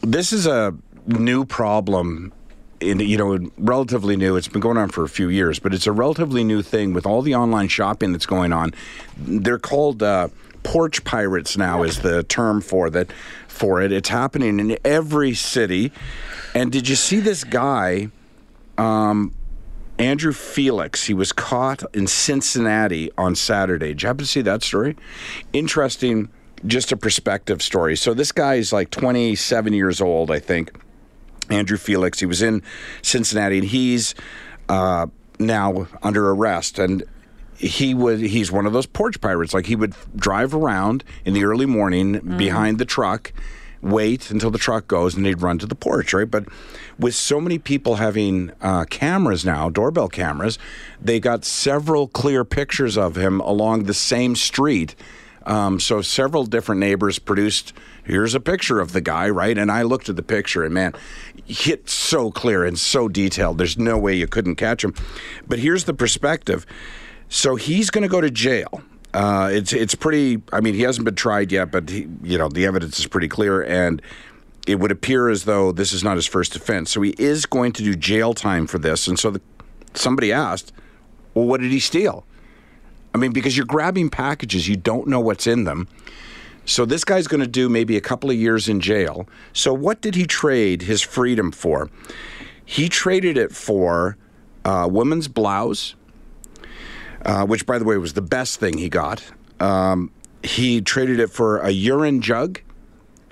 This 0.00 0.32
is 0.32 0.48
a 0.48 0.74
new 1.06 1.44
problem 1.44 2.32
in, 2.80 2.98
you 2.98 3.16
know, 3.16 3.48
relatively 3.58 4.16
new. 4.16 4.36
It's 4.36 4.48
been 4.48 4.60
going 4.60 4.76
on 4.76 4.88
for 4.88 5.04
a 5.04 5.08
few 5.08 5.28
years, 5.28 5.60
but 5.60 5.72
it's 5.72 5.86
a 5.86 5.92
relatively 5.92 6.42
new 6.42 6.60
thing 6.60 6.92
with 6.92 7.06
all 7.06 7.22
the 7.22 7.34
online 7.34 7.68
shopping 7.68 8.12
that's 8.12 8.26
going 8.26 8.52
on. 8.52 8.74
They're 9.16 9.58
called 9.58 10.02
uh, 10.02 10.28
porch 10.64 11.04
pirates 11.04 11.56
now, 11.56 11.84
is 11.84 12.00
the 12.00 12.24
term 12.24 12.60
for 12.60 12.90
that 12.90 13.12
for 13.46 13.80
it. 13.80 13.92
It's 13.92 14.08
happening 14.08 14.58
in 14.58 14.76
every 14.84 15.34
city. 15.34 15.92
And 16.54 16.72
did 16.72 16.88
you 16.88 16.96
see 16.96 17.20
this 17.20 17.44
guy? 17.44 18.10
Andrew 19.98 20.32
Felix, 20.32 21.04
he 21.04 21.14
was 21.14 21.32
caught 21.32 21.82
in 21.94 22.06
Cincinnati 22.06 23.10
on 23.16 23.34
Saturday. 23.34 23.88
Did 23.88 24.02
you 24.02 24.06
happen 24.08 24.24
to 24.24 24.26
see 24.26 24.42
that 24.42 24.62
story? 24.62 24.96
Interesting, 25.52 26.28
just 26.66 26.90
a 26.90 26.96
perspective 26.96 27.62
story. 27.62 27.96
So 27.96 28.12
this 28.12 28.32
guy 28.32 28.54
is 28.54 28.72
like 28.72 28.90
27 28.90 29.72
years 29.72 30.00
old, 30.00 30.30
I 30.30 30.40
think. 30.40 30.72
Andrew 31.50 31.76
Felix. 31.76 32.20
He 32.20 32.26
was 32.26 32.42
in 32.42 32.62
Cincinnati, 33.02 33.58
and 33.58 33.68
he's 33.68 34.14
uh, 34.68 35.06
now 35.38 35.86
under 36.02 36.30
arrest. 36.30 36.78
And 36.78 37.04
he 37.56 37.94
would 37.94 38.20
he's 38.20 38.50
one 38.50 38.66
of 38.66 38.72
those 38.72 38.86
porch 38.86 39.20
pirates. 39.20 39.54
Like 39.54 39.66
he 39.66 39.76
would 39.76 39.94
drive 40.16 40.54
around 40.54 41.04
in 41.24 41.34
the 41.34 41.44
early 41.44 41.66
morning 41.66 42.36
behind 42.36 42.78
the 42.78 42.84
truck 42.84 43.32
wait 43.84 44.30
until 44.30 44.50
the 44.50 44.58
truck 44.58 44.88
goes, 44.88 45.14
and 45.14 45.24
they'd 45.24 45.42
run 45.42 45.58
to 45.58 45.66
the 45.66 45.74
porch, 45.74 46.12
right? 46.12 46.30
But 46.30 46.46
with 46.98 47.14
so 47.14 47.40
many 47.40 47.58
people 47.58 47.96
having 47.96 48.52
uh, 48.60 48.84
cameras 48.86 49.44
now, 49.44 49.68
doorbell 49.68 50.08
cameras, 50.08 50.58
they 51.00 51.20
got 51.20 51.44
several 51.44 52.08
clear 52.08 52.44
pictures 52.44 52.96
of 52.96 53.16
him 53.16 53.40
along 53.40 53.84
the 53.84 53.94
same 53.94 54.34
street. 54.34 54.94
Um, 55.46 55.78
so 55.78 56.00
several 56.00 56.46
different 56.46 56.80
neighbors 56.80 57.18
produced. 57.18 57.74
Here's 58.02 58.34
a 58.34 58.40
picture 58.40 58.80
of 58.80 58.92
the 58.92 59.02
guy, 59.02 59.28
right? 59.28 59.56
And 59.56 59.70
I 59.70 59.82
looked 59.82 60.08
at 60.08 60.16
the 60.16 60.22
picture, 60.22 60.64
and 60.64 60.72
man, 60.72 60.94
it's 61.46 61.92
so 61.92 62.30
clear 62.30 62.64
and 62.64 62.78
so 62.78 63.08
detailed. 63.08 63.58
There's 63.58 63.76
no 63.76 63.98
way 63.98 64.14
you 64.14 64.26
couldn't 64.26 64.56
catch 64.56 64.82
him. 64.82 64.94
But 65.46 65.58
here's 65.58 65.84
the 65.84 65.94
perspective. 65.94 66.64
So 67.28 67.56
he's 67.56 67.90
going 67.90 68.02
to 68.02 68.08
go 68.08 68.20
to 68.20 68.30
jail. 68.30 68.82
Uh, 69.14 69.48
it's 69.52 69.72
it's 69.72 69.94
pretty. 69.94 70.42
I 70.52 70.60
mean, 70.60 70.74
he 70.74 70.82
hasn't 70.82 71.04
been 71.04 71.14
tried 71.14 71.52
yet, 71.52 71.70
but 71.70 71.88
he, 71.88 72.08
you 72.22 72.36
know 72.36 72.48
the 72.48 72.66
evidence 72.66 72.98
is 72.98 73.06
pretty 73.06 73.28
clear, 73.28 73.62
and 73.62 74.02
it 74.66 74.80
would 74.80 74.90
appear 74.90 75.28
as 75.28 75.44
though 75.44 75.70
this 75.70 75.92
is 75.92 76.02
not 76.02 76.16
his 76.16 76.26
first 76.26 76.56
offense. 76.56 76.90
So 76.90 77.00
he 77.00 77.14
is 77.16 77.46
going 77.46 77.72
to 77.74 77.82
do 77.82 77.94
jail 77.94 78.34
time 78.34 78.66
for 78.66 78.78
this. 78.78 79.06
And 79.06 79.18
so 79.18 79.30
the, 79.30 79.40
somebody 79.94 80.32
asked, 80.32 80.72
"Well, 81.32 81.46
what 81.46 81.60
did 81.60 81.70
he 81.70 81.78
steal?" 81.78 82.26
I 83.14 83.18
mean, 83.18 83.32
because 83.32 83.56
you're 83.56 83.66
grabbing 83.66 84.10
packages, 84.10 84.68
you 84.68 84.76
don't 84.76 85.06
know 85.06 85.20
what's 85.20 85.46
in 85.46 85.62
them. 85.62 85.86
So 86.66 86.84
this 86.84 87.04
guy's 87.04 87.28
going 87.28 87.42
to 87.42 87.46
do 87.46 87.68
maybe 87.68 87.96
a 87.96 88.00
couple 88.00 88.30
of 88.30 88.36
years 88.36 88.68
in 88.68 88.80
jail. 88.80 89.28
So 89.52 89.72
what 89.72 90.00
did 90.00 90.16
he 90.16 90.26
trade 90.26 90.82
his 90.82 91.02
freedom 91.02 91.52
for? 91.52 91.88
He 92.64 92.88
traded 92.88 93.38
it 93.38 93.52
for 93.52 94.16
a 94.64 94.88
woman's 94.88 95.28
blouse, 95.28 95.94
uh, 97.24 97.46
which, 97.46 97.66
by 97.66 97.78
the 97.78 97.84
way, 97.84 97.96
was 97.96 98.12
the 98.12 98.22
best 98.22 98.60
thing 98.60 98.78
he 98.78 98.88
got. 98.88 99.24
Um, 99.60 100.10
he 100.42 100.80
traded 100.80 101.20
it 101.20 101.30
for 101.30 101.58
a 101.58 101.70
urine 101.70 102.20
jug, 102.20 102.60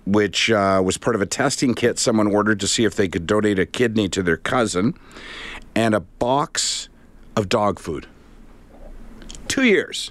which 0.05 0.51
uh, 0.51 0.81
was 0.85 0.99
part 0.99 1.15
of 1.15 1.23
a 1.23 1.27
testing 1.27 1.75
kit 1.75 1.99
someone 1.99 2.27
ordered 2.35 2.61
to 2.61 2.67
see 2.67 2.85
if 2.85 2.97
they 2.97 3.09
could 3.09 3.27
donate 3.27 3.59
a 3.59 3.67
kidney 3.67 4.09
to 4.09 4.23
their 4.23 4.37
cousin, 4.37 4.95
and 5.75 5.95
a 5.95 6.01
box 6.01 6.89
of 7.37 7.49
dog 7.49 7.79
food. 7.79 8.07
Two 9.49 9.65
years. 9.65 10.11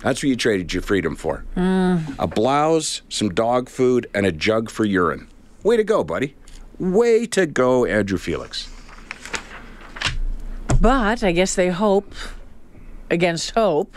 That's 0.00 0.22
what 0.22 0.28
you 0.28 0.36
traded 0.36 0.72
your 0.72 0.82
freedom 0.82 1.14
for. 1.16 1.44
A 2.18 2.26
blouse, 2.26 3.02
some 3.08 3.30
dog 3.30 3.68
food, 3.68 4.08
and 4.14 4.24
a 4.26 4.32
jug 4.32 4.70
for 4.70 4.84
urine. 4.84 5.28
Way 5.62 5.76
to 5.76 5.84
go, 5.84 6.02
buddy. 6.04 6.34
Way 6.78 7.26
to 7.26 7.44
go, 7.46 7.84
Andrew 7.84 8.16
Felix. 8.16 8.70
But 10.80 11.22
I 11.22 11.32
guess 11.32 11.54
they 11.54 11.68
hope, 11.68 12.14
against 13.10 13.52
hope, 13.52 13.96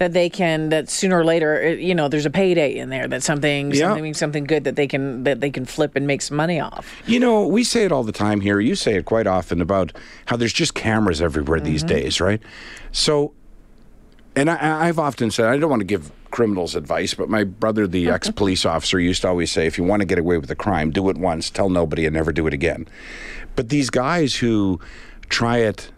that 0.00 0.14
they 0.14 0.30
can 0.30 0.70
that 0.70 0.88
sooner 0.88 1.18
or 1.18 1.24
later, 1.24 1.74
you 1.74 1.94
know, 1.94 2.08
there's 2.08 2.24
a 2.24 2.30
payday 2.30 2.74
in 2.76 2.88
there. 2.88 3.06
That 3.06 3.22
something, 3.22 3.70
Yeah. 3.70 3.90
something, 3.90 4.14
something 4.14 4.44
good 4.44 4.64
that 4.64 4.74
they 4.74 4.86
can 4.86 5.24
that 5.24 5.40
they 5.40 5.50
can 5.50 5.66
flip 5.66 5.94
and 5.94 6.06
make 6.06 6.22
some 6.22 6.38
money 6.38 6.58
off. 6.58 7.02
You 7.06 7.20
know, 7.20 7.46
we 7.46 7.64
say 7.64 7.84
it 7.84 7.92
all 7.92 8.02
the 8.02 8.12
time 8.12 8.40
here. 8.40 8.60
You 8.60 8.74
say 8.74 8.94
it 8.94 9.04
quite 9.04 9.26
often 9.26 9.60
about 9.60 9.92
how 10.26 10.36
there's 10.36 10.54
just 10.54 10.74
cameras 10.74 11.20
everywhere 11.20 11.60
these 11.60 11.84
mm-hmm. 11.84 11.96
days, 11.96 12.20
right? 12.20 12.40
So, 12.92 13.34
and 14.34 14.48
I, 14.48 14.88
I've 14.88 14.98
often 14.98 15.30
said 15.30 15.46
I 15.46 15.58
don't 15.58 15.68
want 15.68 15.80
to 15.80 15.86
give 15.86 16.10
criminals 16.30 16.74
advice, 16.74 17.12
but 17.12 17.28
my 17.28 17.44
brother, 17.44 17.86
the 17.86 18.08
ex 18.08 18.30
police 18.30 18.64
officer, 18.64 18.98
used 18.98 19.22
to 19.22 19.28
always 19.28 19.50
say, 19.50 19.66
if 19.66 19.76
you 19.76 19.84
want 19.84 20.00
to 20.00 20.06
get 20.06 20.18
away 20.18 20.38
with 20.38 20.50
a 20.50 20.56
crime, 20.56 20.90
do 20.90 21.10
it 21.10 21.18
once, 21.18 21.50
tell 21.50 21.68
nobody, 21.68 22.06
and 22.06 22.14
never 22.14 22.32
do 22.32 22.46
it 22.46 22.54
again. 22.54 22.88
But 23.54 23.68
these 23.68 23.90
guys 23.90 24.36
who 24.36 24.80
try 25.28 25.58
it, 25.58 25.90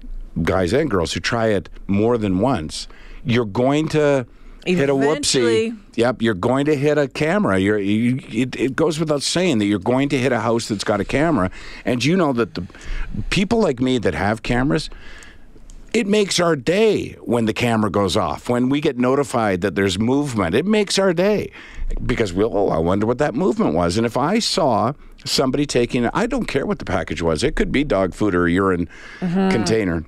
guys 0.43 0.73
and 0.73 0.91
girls 0.91 1.12
who 1.12 1.21
try 1.21 1.49
it 1.49 1.69
more 1.87 2.17
than 2.17 2.39
once, 2.39 2.89
you're 3.25 3.45
going 3.45 3.89
to 3.89 4.27
hit 4.65 4.89
a 4.89 4.95
whoopsie. 4.95 5.77
Yep, 5.95 6.23
you're 6.23 6.35
going 6.35 6.67
to 6.67 6.77
hit 6.77 6.99
a 6.99 7.09
camera. 7.09 7.59
You're, 7.59 7.79
you, 7.79 8.21
it, 8.29 8.57
it 8.57 8.77
goes 8.77 8.99
without 8.99 9.23
saying 9.23 9.59
that 9.59 9.67
you're 9.67 9.79
going 9.79 10.09
to 10.11 10.19
hit 10.19 10.33
a 10.33 10.41
house 10.41 10.69
that's 10.69 10.85
got 10.85 11.01
a 11.01 11.05
camera, 11.05 11.51
and 11.85 12.05
you 12.05 12.17
know 12.17 12.33
that 12.33 12.55
the 12.55 12.67
people 13.31 13.61
like 13.61 13.81
me 13.81 13.99
that 13.99 14.15
have 14.15 14.43
cameras, 14.43 14.89
it 15.93 16.07
makes 16.07 16.41
our 16.41 16.57
day 16.57 17.12
when 17.21 17.45
the 17.45 17.53
camera 17.53 17.91
goes 17.91 18.17
off. 18.17 18.49
When 18.49 18.71
we 18.71 18.81
get 18.81 18.97
notified 18.99 19.61
that 19.61 19.75
there's 19.75 19.99
movement, 19.99 20.55
it 20.55 20.65
makes 20.65 20.99
our 20.99 21.12
day 21.12 21.53
because 22.07 22.33
we'll. 22.33 22.57
Oh, 22.57 22.69
I 22.69 22.79
wonder 22.79 23.07
what 23.07 23.19
that 23.19 23.35
movement 23.35 23.75
was. 23.75 23.99
And 23.99 24.07
if 24.07 24.17
I 24.17 24.39
saw 24.39 24.95
somebody 25.27 25.67
taking, 25.67 26.07
I 26.15 26.27
don't 26.27 26.47
care 26.47 26.65
what 26.65 26.79
the 26.79 26.85
package 26.87 27.21
was. 27.21 27.43
It 27.43 27.57
could 27.57 27.71
be 27.71 27.85
dog 27.85 28.15
food 28.15 28.35
or 28.35 28.47
a 28.47 28.51
urine 28.51 28.89
mm-hmm. 29.21 29.51
container. 29.51 30.05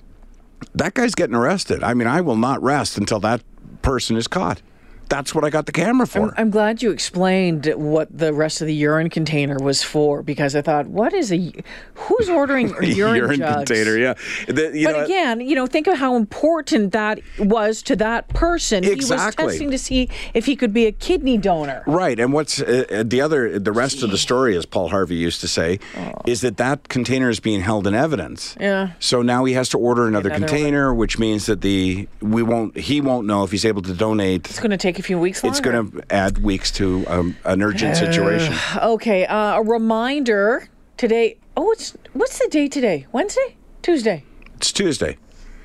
That 0.75 0.95
guy's 0.95 1.15
getting 1.15 1.37
arrested. 1.37 1.83
I 1.83 1.95
mean, 1.95 2.09
I 2.09 2.21
will 2.21 2.37
not 2.37 2.63
rest 2.63 2.99
until 2.99 3.21
that 3.21 3.43
person 3.83 4.17
is 4.17 4.27
caught. 4.27 4.61
That's 5.09 5.35
what 5.35 5.45
I 5.45 5.51
got 5.51 5.67
the 5.67 5.73
camera 5.73 6.07
for. 6.07 6.33
I'm 6.37 6.51
glad 6.51 6.83
you 6.83 6.91
explained 6.91 7.67
what 7.77 8.09
the 8.17 8.33
rest 8.33 8.61
of 8.61 8.67
the 8.67 8.75
urine 8.75 9.11
container 9.11 9.57
was 9.59 9.83
for 9.83 10.23
because 10.23 10.57
I 10.57 10.63
thought, 10.63 10.87
what 10.87 11.13
is 11.13 11.33
a 11.33 11.53
who's 11.95 12.29
ordering 12.29 12.75
urine, 12.83 13.39
jugs? 13.39 13.57
container, 13.69 13.97
yeah. 13.97 14.15
The- 14.47 14.83
But 14.85 14.97
know, 14.97 15.05
again, 15.05 15.41
you 15.41 15.55
know, 15.55 15.67
think 15.67 15.87
of 15.87 15.99
how 15.99 16.17
important 16.17 16.93
that 16.93 17.21
was 17.39 17.83
to 17.83 17.97
that 17.97 18.29
person. 18.29 18.85
Exactly. 18.85 18.95
He 18.95 19.47
was 19.47 19.53
testing 19.55 19.71
to 19.71 19.79
see 19.79 20.09
if 20.33 20.47
he 20.47 20.57
could 20.57 20.73
be 20.73 20.87
a 20.87 20.93
kidney 20.93 21.37
donor. 21.39 21.83
Right, 21.87 22.19
and 22.19 22.33
what's 22.33 22.61
uh, 22.61 22.85
uh, 22.91 23.03
the 23.05 23.21
other? 23.21 23.59
The 23.59 23.73
rest 23.73 24.03
of 24.03 24.11
the 24.11 24.19
story, 24.19 24.57
as 24.57 24.67
Paul 24.67 24.89
Harvey 24.89 25.17
used 25.17 25.41
to 25.43 25.49
say, 25.49 25.79
is 26.27 26.41
that 26.41 26.57
that 26.57 26.89
container 26.89 27.29
is 27.31 27.41
being 27.41 27.61
held 27.61 27.87
in 27.87 27.95
evidence. 27.95 28.57
Yeah. 28.61 28.93
So 28.99 29.23
now 29.23 29.45
he 29.45 29.53
has 29.55 29.69
to 29.71 29.79
order 29.79 30.07
another, 30.07 30.31
Another 30.31 30.47
container, 30.47 30.95
which 30.95 31.19
means 31.19 31.47
that 31.47 31.61
the 31.61 32.09
we 32.21 32.43
won't. 32.43 32.77
He 32.77 33.01
won't 33.01 33.27
know 33.27 33.45
if 33.45 33.51
he's 33.51 33.65
able 33.65 33.83
to 33.83 33.93
donate. 33.95 34.49
It's 34.49 34.59
going 34.61 34.71
to 34.71 34.77
take 34.77 34.94
a 34.99 35.03
few 35.03 35.19
weeks 35.19 35.43
longer. 35.43 35.57
It's 35.57 35.61
going 35.65 35.91
to 35.91 36.15
add 36.15 36.39
weeks 36.39 36.71
to 36.73 37.05
um, 37.09 37.37
an 37.45 37.63
urgent 37.63 37.97
situation. 37.97 38.55
Okay, 38.77 39.27
uh, 39.27 39.57
a 39.57 39.63
reminder 39.63 40.69
today. 40.97 41.37
Oh, 41.57 41.71
it's 41.71 41.97
what's 42.13 42.39
the 42.39 42.49
date 42.49 42.73
today? 42.73 43.07
Wednesday? 43.13 43.57
Tuesday? 43.83 44.25
It's 44.57 44.73
Tuesday. 44.73 45.19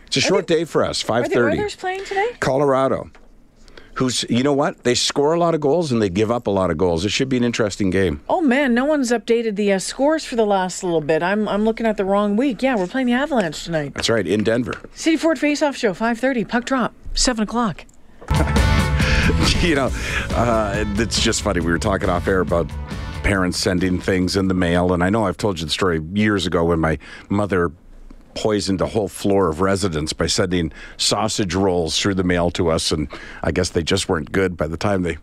It's 0.08 0.18
a 0.18 0.22
short 0.22 0.48
day 0.48 0.66
for 0.66 0.84
us. 0.84 1.02
Five 1.02 1.28
thirty. 1.28 1.38
Are 1.38 1.44
Five 1.44 1.52
the. 1.52 1.62
Oilers 1.62 1.76
playing 1.76 2.06
today? 2.06 2.30
Colorado. 2.40 3.12
Who's 4.00 4.24
you 4.30 4.44
know 4.44 4.54
what? 4.54 4.84
They 4.86 4.96
score 4.96 5.34
a 5.34 5.40
lot 5.40 5.54
of 5.56 5.60
goals 5.60 5.92
and 5.92 6.02
they 6.02 6.10
give 6.10 6.32
up 6.32 6.48
a 6.48 6.50
lot 6.50 6.72
of 6.72 6.78
goals. 6.78 7.04
It 7.04 7.10
should 7.10 7.28
be 7.28 7.36
an 7.36 7.44
interesting 7.44 7.90
game. 7.90 8.22
Oh 8.30 8.40
man, 8.40 8.74
no 8.74 8.86
one's 8.86 9.12
updated 9.12 9.58
the 9.58 9.74
uh, 9.74 9.80
scores 9.80 10.24
for 10.24 10.38
the 10.38 10.46
last 10.46 10.84
little 10.86 11.02
bit. 11.02 11.22
I'm 11.22 11.50
I'm 11.50 11.66
looking 11.66 11.86
at 11.86 11.98
the 11.98 12.06
wrong 12.06 12.38
week. 12.38 12.62
Yeah, 12.62 12.78
we're 12.78 12.88
playing 12.88 13.08
the 13.08 13.14
Avalanche 13.14 13.66
tonight. 13.66 13.94
That's 13.96 14.10
right, 14.10 14.26
in 14.26 14.44
Denver. 14.46 14.76
City 14.94 15.18
Ford 15.18 15.38
Face-Off 15.38 15.76
Show, 15.76 15.94
5:30. 15.94 16.48
Puck 16.48 16.64
drop, 16.64 16.94
seven 17.14 17.44
o'clock. 17.44 17.86
you 19.62 19.76
know, 19.76 19.90
uh, 20.32 20.84
it's 20.98 21.20
just 21.22 21.42
funny. 21.42 21.60
We 21.60 21.72
were 21.72 21.80
talking 21.80 22.10
off 22.10 22.28
air 22.28 22.40
about 22.42 22.70
parents 23.24 23.58
sending 23.58 24.00
things 24.00 24.36
in 24.36 24.48
the 24.48 24.54
mail, 24.54 24.94
and 24.94 25.04
I 25.04 25.10
know 25.10 25.26
I've 25.26 25.38
told 25.38 25.60
you 25.60 25.66
the 25.66 25.72
story 25.72 26.02
years 26.14 26.46
ago 26.48 26.66
when 26.66 26.80
my 26.80 26.98
mother 27.30 27.72
poisoned 28.36 28.80
a 28.80 28.86
whole 28.88 29.08
floor 29.08 29.50
of 29.50 29.60
residents 29.60 30.14
by 30.14 30.28
sending 30.28 30.72
sausage 30.98 31.56
rolls 31.56 32.00
through 32.00 32.16
the 32.16 32.24
mail 32.24 32.50
to 32.52 32.70
us, 32.70 32.92
and 32.92 33.08
I 33.44 33.52
guess 33.52 33.70
they 33.70 33.84
just 33.84 34.08
weren't 34.08 34.32
good 34.32 34.56
by 34.58 34.68
the 34.68 34.78
time 34.78 35.04
they. 35.04 35.18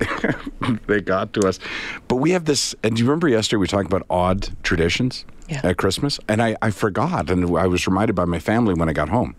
they 0.88 1.00
got 1.00 1.32
to 1.34 1.46
us. 1.46 1.60
But 2.08 2.16
we 2.16 2.30
have 2.32 2.44
this, 2.46 2.74
and 2.82 2.96
do 2.96 3.00
you 3.02 3.06
remember 3.08 3.28
yesterday 3.28 3.60
we 3.60 3.68
talked 3.68 3.86
about 3.86 4.04
odd 4.10 4.48
traditions 4.64 5.24
Yeah. 5.48 5.60
at 5.62 5.76
Christmas? 5.76 6.18
And 6.28 6.42
I, 6.42 6.56
I 6.62 6.70
forgot, 6.70 7.30
and 7.30 7.56
I 7.56 7.66
was 7.68 7.86
reminded 7.86 8.14
by 8.14 8.24
my 8.24 8.40
family 8.40 8.74
when 8.74 8.88
I 8.88 8.92
got 8.92 9.08
home. 9.08 9.36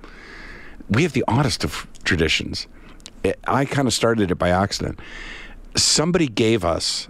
We 0.89 1.03
have 1.03 1.11
the 1.13 1.25
oddest 1.27 1.63
of 1.65 1.87
traditions. 2.05 2.67
It- 3.25 3.39
I 3.47 3.65
kind 3.65 3.87
of 3.87 3.93
started 3.93 4.31
it 4.31 4.35
by 4.35 4.49
accident. 4.49 4.99
Somebody 5.75 6.27
gave 6.27 6.63
us, 6.63 7.07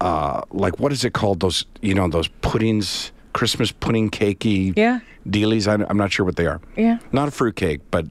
uh, 0.00 0.42
like, 0.50 0.78
what 0.80 0.92
is 0.92 1.04
it 1.04 1.12
called? 1.12 1.40
Those, 1.40 1.64
you 1.80 1.94
know, 1.94 2.08
those 2.08 2.28
puddings, 2.40 3.12
Christmas 3.32 3.70
pudding 3.72 4.10
cakey 4.10 4.72
Yeah. 4.76 5.00
dealies. 5.28 5.68
I, 5.68 5.84
I'm 5.88 5.96
not 5.96 6.10
sure 6.12 6.24
what 6.26 6.36
they 6.36 6.46
are. 6.46 6.60
Yeah. 6.76 6.98
Not 7.12 7.28
a 7.28 7.30
fruit 7.30 7.56
cake, 7.56 7.80
but 7.90 8.06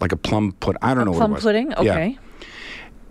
like 0.00 0.12
a 0.12 0.16
plum 0.16 0.52
put. 0.60 0.76
I 0.82 0.94
don't 0.94 1.04
know 1.04 1.12
Plum 1.12 1.30
what 1.30 1.30
it 1.30 1.34
was. 1.34 1.44
pudding. 1.44 1.70
Yeah. 1.70 1.92
Okay. 1.92 2.18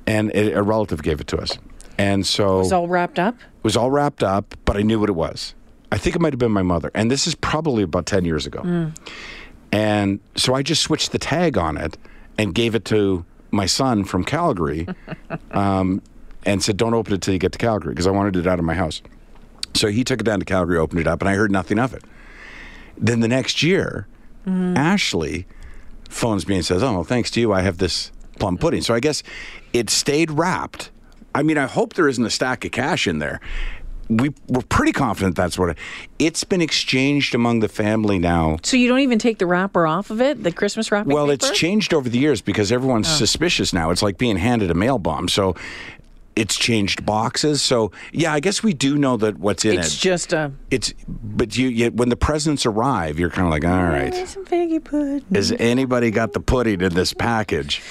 And 0.06 0.32
it, 0.34 0.54
a 0.58 0.64
relative 0.64 1.04
gave 1.04 1.20
it 1.22 1.28
to 1.28 1.38
us, 1.38 1.58
and 1.98 2.26
so 2.26 2.62
It's 2.62 2.72
all 2.72 2.88
wrapped 2.88 3.20
up. 3.20 3.36
it 3.36 3.64
was 3.64 3.76
all 3.76 3.92
wrapped 3.92 4.24
up, 4.24 4.56
but 4.64 4.78
I 4.78 4.82
knew 4.82 5.00
what 5.02 5.10
it 5.10 5.16
was. 5.16 5.54
I 5.92 5.98
think 5.98 6.16
it 6.16 6.22
might 6.22 6.32
have 6.32 6.40
been 6.40 6.52
my 6.54 6.62
mother. 6.64 6.90
And 6.96 7.12
this 7.12 7.28
is 7.28 7.36
probably 7.36 7.84
about 7.84 8.06
10 8.06 8.24
years 8.26 8.46
ago. 8.46 8.92
And 9.72 10.20
so 10.36 10.54
I 10.54 10.62
just 10.64 10.82
switched 10.82 11.12
the 11.12 11.18
tag 11.20 11.58
on 11.58 11.76
it 11.78 11.98
and 12.38 12.54
gave 12.54 12.74
it 12.76 12.86
to 12.86 13.26
my 13.52 13.66
son 13.66 14.04
from 14.04 14.24
Calgary 14.24 14.88
um, 15.52 16.02
and 16.46 16.64
said, 16.64 16.78
don't 16.78 16.94
open 16.94 17.14
it 17.14 17.22
till 17.22 17.34
you 17.34 17.40
get 17.40 17.52
to 17.54 17.58
Calgary 17.58 17.94
because 17.94 18.08
I 18.08 18.12
wanted 18.12 18.36
it 18.36 18.48
out 18.48 18.60
of 18.60 18.66
my 18.66 18.74
house. 18.74 19.02
So 19.74 19.88
he 19.90 20.04
took 20.04 20.22
it 20.22 20.24
down 20.24 20.40
to 20.40 20.46
Calgary, 20.46 20.78
opened 20.78 21.02
it 21.02 21.08
up, 21.08 21.22
and 21.22 21.30
I 21.30 21.36
heard 21.36 21.52
nothing 21.52 21.78
of 21.80 21.94
it. 21.94 22.04
Then 22.98 23.20
the 23.20 23.28
next 23.28 23.62
year, 23.62 24.08
Ashley 24.48 25.46
phones 26.10 26.48
me 26.48 26.56
and 26.56 26.66
says, 26.66 26.82
"Oh, 26.82 27.04
thanks 27.04 27.30
to 27.32 27.42
you, 27.42 27.52
I 27.52 27.62
have 27.62 27.78
this 27.78 28.12
plum 28.40 28.58
pudding." 28.58 28.82
So 28.82 28.94
I 28.94 29.00
guess 29.02 29.22
it 29.74 29.90
stayed 29.90 30.32
wrapped. 30.32 30.90
I 31.36 31.44
mean, 31.44 31.58
I 31.58 31.68
hope 31.68 31.94
there 31.94 32.08
isn't 32.08 32.26
a 32.26 32.30
stack 32.30 32.66
of 32.66 32.72
cash 32.72 33.06
in 33.08 33.20
there. 33.20 33.40
We 34.10 34.34
we're 34.48 34.62
pretty 34.62 34.94
confident 34.94 35.36
that's 35.36 35.58
what 35.58 35.70
it. 35.70 35.78
It's 36.20 36.44
been 36.44 36.62
exchanged 36.62 37.36
among 37.36 37.60
the 37.60 37.68
family 37.68 38.20
now. 38.20 38.58
So 38.64 38.78
you 38.78 38.88
don't 38.88 39.00
even 39.00 39.20
take 39.20 39.38
the 39.38 39.46
wrapper 39.46 39.86
off 39.86 40.10
of 40.10 40.22
it, 40.22 40.44
the 40.44 40.52
Christmas 40.52 40.92
wrapping 40.92 41.14
Well, 41.14 41.26
paper? 41.26 41.34
it's 41.34 41.52
changed 41.52 41.94
over 41.94 42.08
the 42.08 42.18
years 42.18 42.42
because 42.42 42.72
everyone's 42.72 43.08
oh. 43.08 43.12
suspicious 43.16 43.74
now. 43.74 43.92
It's 43.92 44.02
like 44.02 44.18
being 44.18 44.38
handed 44.38 44.72
a 44.72 44.74
mail 44.74 44.98
bomb. 45.00 45.28
So 45.28 45.56
it's 46.38 46.56
changed 46.56 47.06
boxes. 47.06 47.62
So 47.62 47.92
yeah, 48.14 48.34
I 48.34 48.40
guess 48.40 48.62
we 48.64 48.74
do 48.74 48.98
know 48.98 49.18
that 49.18 49.38
what's 49.40 49.66
in 49.66 49.72
It's 49.72 49.80
it. 49.80 49.86
It's 49.88 49.98
just 49.98 50.34
a 50.34 50.52
it's 50.72 50.94
but 51.08 51.58
you, 51.58 51.68
you 51.70 51.92
when 51.92 52.10
the 52.10 52.16
presents 52.16 52.66
arrive, 52.66 53.20
you're 53.20 53.30
kind 53.30 53.48
of 53.48 53.52
like, 53.52 53.66
all 53.66 53.84
right. 53.84 54.14
some 54.28 54.46
figgy 54.46 54.84
pudding. 54.84 55.24
Has 55.34 55.52
anybody 55.54 56.12
got 56.12 56.34
the 56.34 56.40
pudding 56.40 56.82
in 56.82 56.94
this 56.94 57.14
package? 57.14 57.82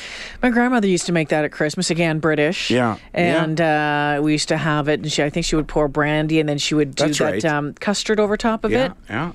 My 0.43 0.50
grandmother 0.50 0.87
used 0.88 1.07
to 1.07 1.12
make 1.12 1.29
that 1.31 1.45
at 1.45 1.53
Christmas. 1.53 1.91
Again, 1.91 2.19
British. 2.19 2.71
Yeah, 2.71 2.99
And 3.15 3.61
uh, 3.61 4.21
we 4.23 4.33
used 4.33 4.49
to 4.49 4.57
have 4.57 4.88
it, 4.88 5.00
and 5.00 5.11
she, 5.11 5.23
I 5.23 5.31
think 5.31 5.45
she 5.47 5.57
would 5.57 5.69
pour 5.69 5.88
brandy, 5.88 6.41
and 6.41 6.49
then 6.49 6.59
she 6.59 6.75
would 6.75 6.95
do 6.95 7.07
That's 7.07 7.19
that 7.19 7.25
right. 7.25 7.45
um, 7.45 7.75
custard 7.75 8.21
over 8.21 8.37
top 8.37 8.65
of 8.65 8.71
Yeah, 8.73 8.87
it. 8.87 8.93
yeah. 9.09 9.33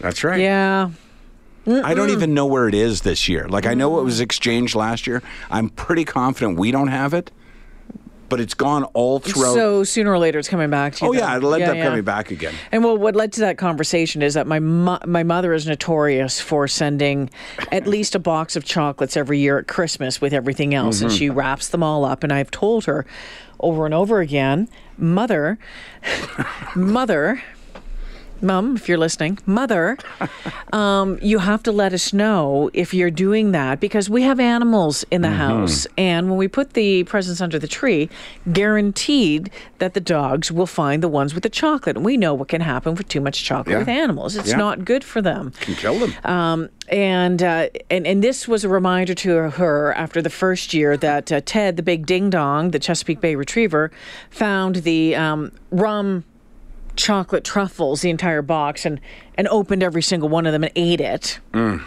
That's 0.00 0.24
right. 0.24 0.40
Yeah. 0.40 0.90
I 1.66 1.94
don't 1.94 2.10
even 2.10 2.32
know 2.34 2.46
where 2.46 2.66
it 2.68 2.74
is 2.74 3.02
this 3.02 3.28
year. 3.28 3.46
Like 3.48 3.66
I 3.66 3.74
know 3.74 4.00
it 4.00 4.02
was 4.02 4.18
exchanged 4.20 4.74
last 4.74 5.06
year. 5.06 5.22
I'm 5.50 5.68
pretty 5.68 6.04
confident 6.04 6.58
we 6.58 6.70
don't 6.72 6.88
have 6.88 7.12
it, 7.14 7.30
but 8.30 8.40
it's 8.40 8.54
gone 8.54 8.84
all 8.94 9.18
throughout. 9.18 9.52
So 9.54 9.84
sooner 9.84 10.10
or 10.12 10.18
later, 10.18 10.38
it's 10.38 10.48
coming 10.48 10.70
back 10.70 10.94
to 10.96 11.04
you. 11.04 11.10
oh 11.10 11.12
yeah, 11.12 11.36
it'll 11.36 11.52
end 11.52 11.60
Yeah, 11.62 11.70
up 11.70 11.76
yeah. 11.76 11.84
coming 11.84 12.02
back 12.04 12.30
again. 12.30 12.54
And 12.72 12.82
well, 12.82 12.96
what 12.96 13.14
led 13.14 13.32
to 13.34 13.40
that 13.40 13.58
conversation 13.58 14.22
is 14.22 14.34
that 14.34 14.46
my 14.46 14.60
mo- 14.60 15.00
my 15.06 15.22
mother 15.22 15.52
is 15.52 15.66
notorious 15.66 16.40
for 16.40 16.66
sending 16.68 17.28
at 17.70 17.86
least 17.86 18.14
a 18.14 18.18
box 18.18 18.56
of 18.56 18.64
chocolates 18.64 19.16
every 19.16 19.38
year 19.40 19.58
at 19.58 19.66
Christmas 19.68 20.20
with 20.20 20.32
everything 20.32 20.74
else, 20.74 20.96
Mm-hmm. 20.96 21.06
and 21.08 21.12
she 21.14 21.28
wraps 21.28 21.68
them 21.68 21.82
all 21.82 22.04
up. 22.06 22.22
And 22.24 22.32
I've 22.32 22.50
told 22.50 22.86
her 22.86 23.04
over 23.58 23.84
and 23.84 23.92
over 23.94 24.20
again, 24.20 24.68
mother, 24.96 25.58
mother. 26.74 27.42
Mum, 28.42 28.76
if 28.76 28.88
you're 28.88 28.98
listening, 28.98 29.38
mother, 29.46 29.96
um, 30.72 31.18
you 31.22 31.38
have 31.38 31.62
to 31.64 31.72
let 31.72 31.92
us 31.92 32.12
know 32.12 32.70
if 32.72 32.94
you're 32.94 33.10
doing 33.10 33.52
that 33.52 33.80
because 33.80 34.08
we 34.10 34.22
have 34.22 34.38
animals 34.40 35.04
in 35.10 35.22
the 35.22 35.28
Mm-hmm. 35.28 35.36
house. 35.38 35.86
And 35.96 36.28
when 36.28 36.36
we 36.38 36.48
put 36.48 36.72
the 36.74 37.04
presents 37.04 37.40
under 37.40 37.58
the 37.58 37.68
tree, 37.68 38.08
guaranteed 38.52 39.50
that 39.78 39.94
the 39.94 40.00
dogs 40.00 40.50
will 40.52 40.66
find 40.66 41.02
the 41.02 41.08
ones 41.08 41.34
with 41.34 41.42
the 41.42 41.48
chocolate. 41.48 41.96
And 41.96 42.04
we 42.04 42.16
know 42.16 42.34
what 42.34 42.48
can 42.48 42.60
happen 42.60 42.94
with 42.94 43.08
too 43.08 43.20
much 43.20 43.44
chocolate 43.44 43.72
Yeah. 43.74 43.78
with 43.78 43.88
animals. 43.88 44.36
It's 44.36 44.50
Yeah. 44.50 44.56
not 44.56 44.84
good 44.84 45.04
for 45.04 45.22
them. 45.22 45.52
Can 45.60 45.74
kill 45.76 45.98
them. 45.98 46.14
Um, 46.24 46.68
and, 46.88 47.42
uh, 47.42 47.68
and 47.90 48.06
and 48.06 48.22
this 48.24 48.48
was 48.48 48.64
a 48.64 48.68
reminder 48.68 49.14
to 49.14 49.50
her 49.50 49.92
after 49.94 50.20
the 50.20 50.30
first 50.30 50.74
year 50.74 50.96
that 50.96 51.30
uh, 51.30 51.40
Ted, 51.44 51.76
the 51.76 51.82
big 51.82 52.06
ding 52.06 52.30
dong, 52.30 52.72
the 52.72 52.78
Chesapeake 52.80 53.20
Bay 53.20 53.34
Retriever, 53.36 53.90
found 54.30 54.76
the 54.76 55.14
um, 55.14 55.52
rum 55.70 56.24
chocolate 57.00 57.44
truffles, 57.44 58.02
the 58.02 58.10
entire 58.10 58.42
box, 58.42 58.84
and 58.84 59.00
and 59.34 59.48
opened 59.48 59.82
every 59.82 60.02
single 60.02 60.28
one 60.28 60.46
of 60.46 60.52
them 60.52 60.62
and 60.64 60.72
ate 60.76 61.00
it. 61.00 61.40
Mm. 61.52 61.84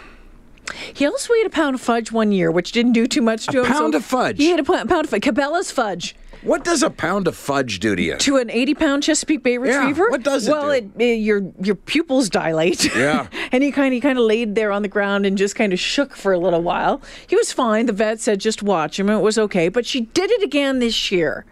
He 0.94 1.06
also 1.06 1.32
ate 1.34 1.46
a 1.46 1.50
pound 1.50 1.74
of 1.74 1.80
fudge 1.80 2.10
one 2.10 2.32
year, 2.32 2.50
which 2.50 2.72
didn't 2.72 2.92
do 2.92 3.06
too 3.06 3.20
much 3.22 3.46
to 3.48 3.60
A 3.60 3.64
him. 3.64 3.72
so 3.72 3.78
pound 3.80 3.94
of 3.94 4.04
fudge? 4.04 4.38
He 4.38 4.52
ate 4.52 4.60
a 4.60 4.64
pound 4.64 4.90
of 4.90 5.10
fudge. 5.10 5.22
Cabela's 5.22 5.70
fudge 5.70 6.16
what 6.44 6.62
does 6.62 6.82
a 6.82 6.90
pound 6.90 7.26
of 7.26 7.34
fudge 7.36 7.80
do 7.80 7.96
to 7.96 8.02
you? 8.02 8.16
to 8.18 8.36
an 8.36 8.50
eighty-pound 8.50 9.02
Chesapeake 9.02 9.42
Bay 9.42 9.58
Retriever. 9.58 10.04
Yeah, 10.04 10.10
what 10.10 10.22
does 10.22 10.46
it 10.46 10.50
well, 10.52 10.66
do? 10.66 10.70
It, 10.70 10.90
it- 10.98 11.14
your 11.20 11.42
your 11.60 11.74
pupils 11.74 12.28
dilate. 12.28 12.94
Yeah. 12.94 13.28
and 13.52 13.64
he 13.64 13.72
kind 13.72 13.88
of 13.88 13.92
he 13.94 14.00
kind 14.00 14.18
of 14.18 14.24
laid 14.24 14.54
there 14.54 14.70
on 14.70 14.82
the 14.82 14.88
ground 14.88 15.26
and 15.26 15.38
just 15.38 15.56
kind 15.56 15.72
of 15.72 15.80
shook 15.80 16.14
for 16.14 16.32
a 16.32 16.38
little 16.38 16.62
while. 16.62 17.00
He 17.26 17.34
was 17.36 17.50
fine. 17.52 17.86
The 17.86 17.92
vet 17.92 18.20
said 18.20 18.40
just 18.40 18.62
watch 18.62 19.00
him. 19.00 19.08
And 19.08 19.18
it 19.18 19.22
was 19.22 19.38
okay. 19.38 19.68
But 19.68 19.86
she 19.86 20.02
did 20.02 20.30
it 20.30 20.42
again 20.42 20.78
this 20.78 21.10
year. 21.10 21.44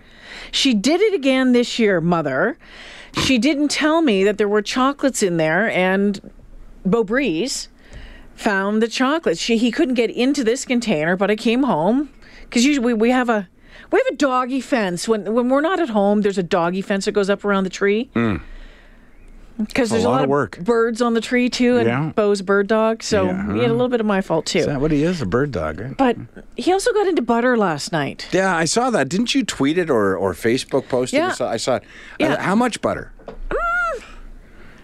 She 0.50 0.75
did 0.75 1.00
it 1.00 1.14
again 1.14 1.52
this 1.52 1.78
year, 1.78 2.00
mother. 2.00 2.59
She 3.19 3.38
didn't 3.38 3.69
tell 3.69 4.02
me 4.02 4.25
that 4.25 4.38
there 4.38 4.49
were 4.49 4.62
chocolates 4.62 5.23
in 5.23 5.37
there, 5.37 5.71
and 5.71 6.33
Beau 6.85 7.04
found 8.35 8.83
the 8.83 8.88
chocolates. 8.88 9.40
She 9.40 9.57
he 9.57 9.71
couldn't 9.71 9.95
get 9.95 10.11
into 10.11 10.42
this 10.42 10.64
container, 10.64 11.16
but 11.16 11.31
I 11.31 11.37
came 11.37 11.64
home 11.64 12.11
because 12.42 12.64
usually 12.64 12.87
we, 12.87 12.95
we 12.95 13.11
have 13.11 13.28
a 13.28 13.49
we 13.90 13.99
have 13.99 14.07
a 14.14 14.16
doggy 14.16 14.61
fence 14.61 15.07
when 15.07 15.33
when 15.35 15.49
we're 15.49 15.61
not 15.61 15.78
at 15.81 15.90
home. 15.90 16.23
There's 16.23 16.38
a 16.38 16.42
doggy 16.42 16.83
fence 16.83 17.04
that 17.04 17.12
goes 17.12 17.31
up 17.31 17.45
around 17.45 17.64
the 17.64 17.71
tree. 17.71 18.11
Hmm. 18.14 18.37
Because 19.66 19.90
there's 19.90 20.04
a 20.04 20.09
lot 20.09 20.23
of 20.25 20.28
work. 20.31 20.59
birds 20.61 21.00
on 21.02 21.14
the 21.14 21.21
tree 21.21 21.49
too, 21.49 21.78
and 21.78 21.87
Yeah. 21.87 22.12
A 22.16 22.42
bird 22.42 22.66
dog, 22.66 23.02
so 23.02 23.25
Yeah. 23.26 23.52
he 23.54 23.61
had 23.61 23.71
a 23.71 23.73
little 23.73 23.88
bit 23.88 24.00
of 24.00 24.07
my 24.07 24.21
fault 24.21 24.47
too. 24.47 24.59
Is 24.61 24.66
that 24.66 24.81
what 24.81 24.90
he 24.90 25.02
is? 25.04 25.21
A 25.23 25.26
bird 25.26 25.50
dog, 25.52 25.81
right? 25.81 25.97
but 25.97 26.16
he 26.57 26.73
also 26.73 26.92
got 26.92 27.07
into 27.07 27.23
butter 27.23 27.57
last 27.57 27.92
night. 27.92 28.26
Yeah, 28.33 28.57
I 28.57 28.64
saw 28.64 28.90
that. 28.90 29.09
Didn't 29.09 29.35
you 29.35 29.45
tweet 29.45 29.78
it 29.78 29.90
or, 29.90 30.16
or 30.16 30.33
Facebook 30.35 30.88
post 30.88 31.12
it? 31.14 31.18
Yeah. 31.18 31.29
I 31.29 31.33
saw, 31.33 31.48
I 31.51 31.57
saw 31.57 31.75
it. 31.77 31.83
Yeah. 32.18 32.35
Uh, 32.35 32.40
how 32.40 32.55
much 32.55 32.81
butter? 32.81 33.12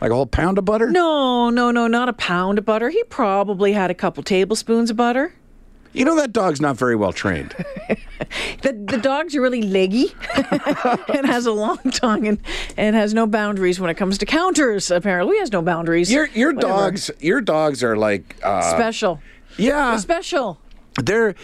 Like 0.00 0.12
a 0.12 0.14
whole 0.14 0.26
pound 0.26 0.58
of 0.58 0.64
butter? 0.64 0.88
No, 0.90 1.50
no, 1.50 1.72
no, 1.72 1.88
not 1.88 2.08
a 2.08 2.12
pound 2.12 2.58
of 2.58 2.64
butter. 2.64 2.88
He 2.90 3.02
probably 3.04 3.72
had 3.72 3.90
a 3.90 3.94
couple 3.94 4.22
tablespoons 4.22 4.90
of 4.90 4.96
butter. 4.96 5.34
You 5.92 6.04
know 6.04 6.16
that 6.16 6.32
dog's 6.32 6.60
not 6.60 6.76
very 6.76 6.96
well 6.96 7.12
trained. 7.12 7.54
The, 8.62 8.72
the 8.72 8.98
dog's 8.98 9.36
really 9.36 9.62
leggy 9.62 10.12
and 11.14 11.24
has 11.26 11.46
a 11.46 11.52
long 11.52 11.78
tongue 11.92 12.26
and, 12.26 12.38
and 12.76 12.96
has 12.96 13.14
no 13.14 13.26
boundaries 13.26 13.78
when 13.80 13.88
it 13.88 13.94
comes 13.94 14.18
to 14.18 14.26
counters. 14.26 14.90
Apparently, 14.90 15.36
he 15.36 15.40
has 15.40 15.52
no 15.52 15.62
boundaries. 15.62 16.10
Your 16.12 16.26
your 16.34 16.52
Whatever. 16.52 16.72
dogs 16.72 17.10
your 17.20 17.40
dogs 17.40 17.82
are 17.84 17.96
like 17.96 18.36
uh, 18.42 18.60
special. 18.74 19.20
yeah 19.56 19.90
They're 19.92 19.98
Special. 20.00 20.58
they're 21.02 21.34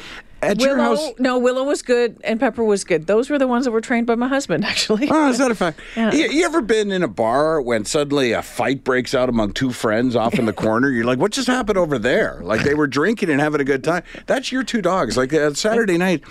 at 0.50 0.61
your 0.61 0.76
Willow, 0.76 0.96
house. 0.96 1.12
no, 1.18 1.38
Willow 1.38 1.64
was 1.64 1.83
good 1.83 2.20
and 2.24 2.38
Pepper 2.38 2.62
was 2.64 2.85
good. 2.85 3.07
Those 3.07 3.30
were 3.30 3.38
the 3.38 3.46
ones 3.48 3.64
that 3.64 3.70
were 3.70 3.80
trained 3.80 4.07
by 4.07 4.14
my 4.14 4.28
husband, 4.28 4.64
actually. 4.66 5.09
Oh, 5.11 5.28
is 5.28 5.38
that 5.38 5.50
a 5.50 5.54
fact? 5.54 5.80
Yeah. 5.96 6.12
You, 6.12 6.30
you 6.30 6.44
ever 6.44 6.62
been 6.62 6.90
in 6.92 7.02
a 7.02 7.09
bar 7.09 7.61
when 7.61 7.85
suddenly 7.85 8.33
a 8.33 8.42
fight 8.42 8.85
breaks 8.85 9.14
out 9.14 9.28
among 9.28 9.52
two 9.52 9.70
friends 9.72 10.16
off 10.16 10.38
in 10.38 10.46
the 10.46 10.52
corner? 10.52 10.90
You're 10.90 11.04
like, 11.04 11.18
what 11.18 11.33
just 11.33 11.46
happened 11.48 11.78
over 11.78 11.98
there? 11.98 12.40
Like 12.42 12.62
they 12.62 12.74
were 12.74 12.87
drinking 12.87 13.30
and 13.30 13.40
having 13.40 13.61
a 13.61 13.64
good 13.64 13.83
time. 13.85 14.02
That's 14.26 14.52
your 14.52 14.62
two 14.62 14.83
dogs. 14.83 15.16
Like 15.16 15.33
uh, 15.33 15.54
Saturday 15.54 15.98
night, 15.98 16.22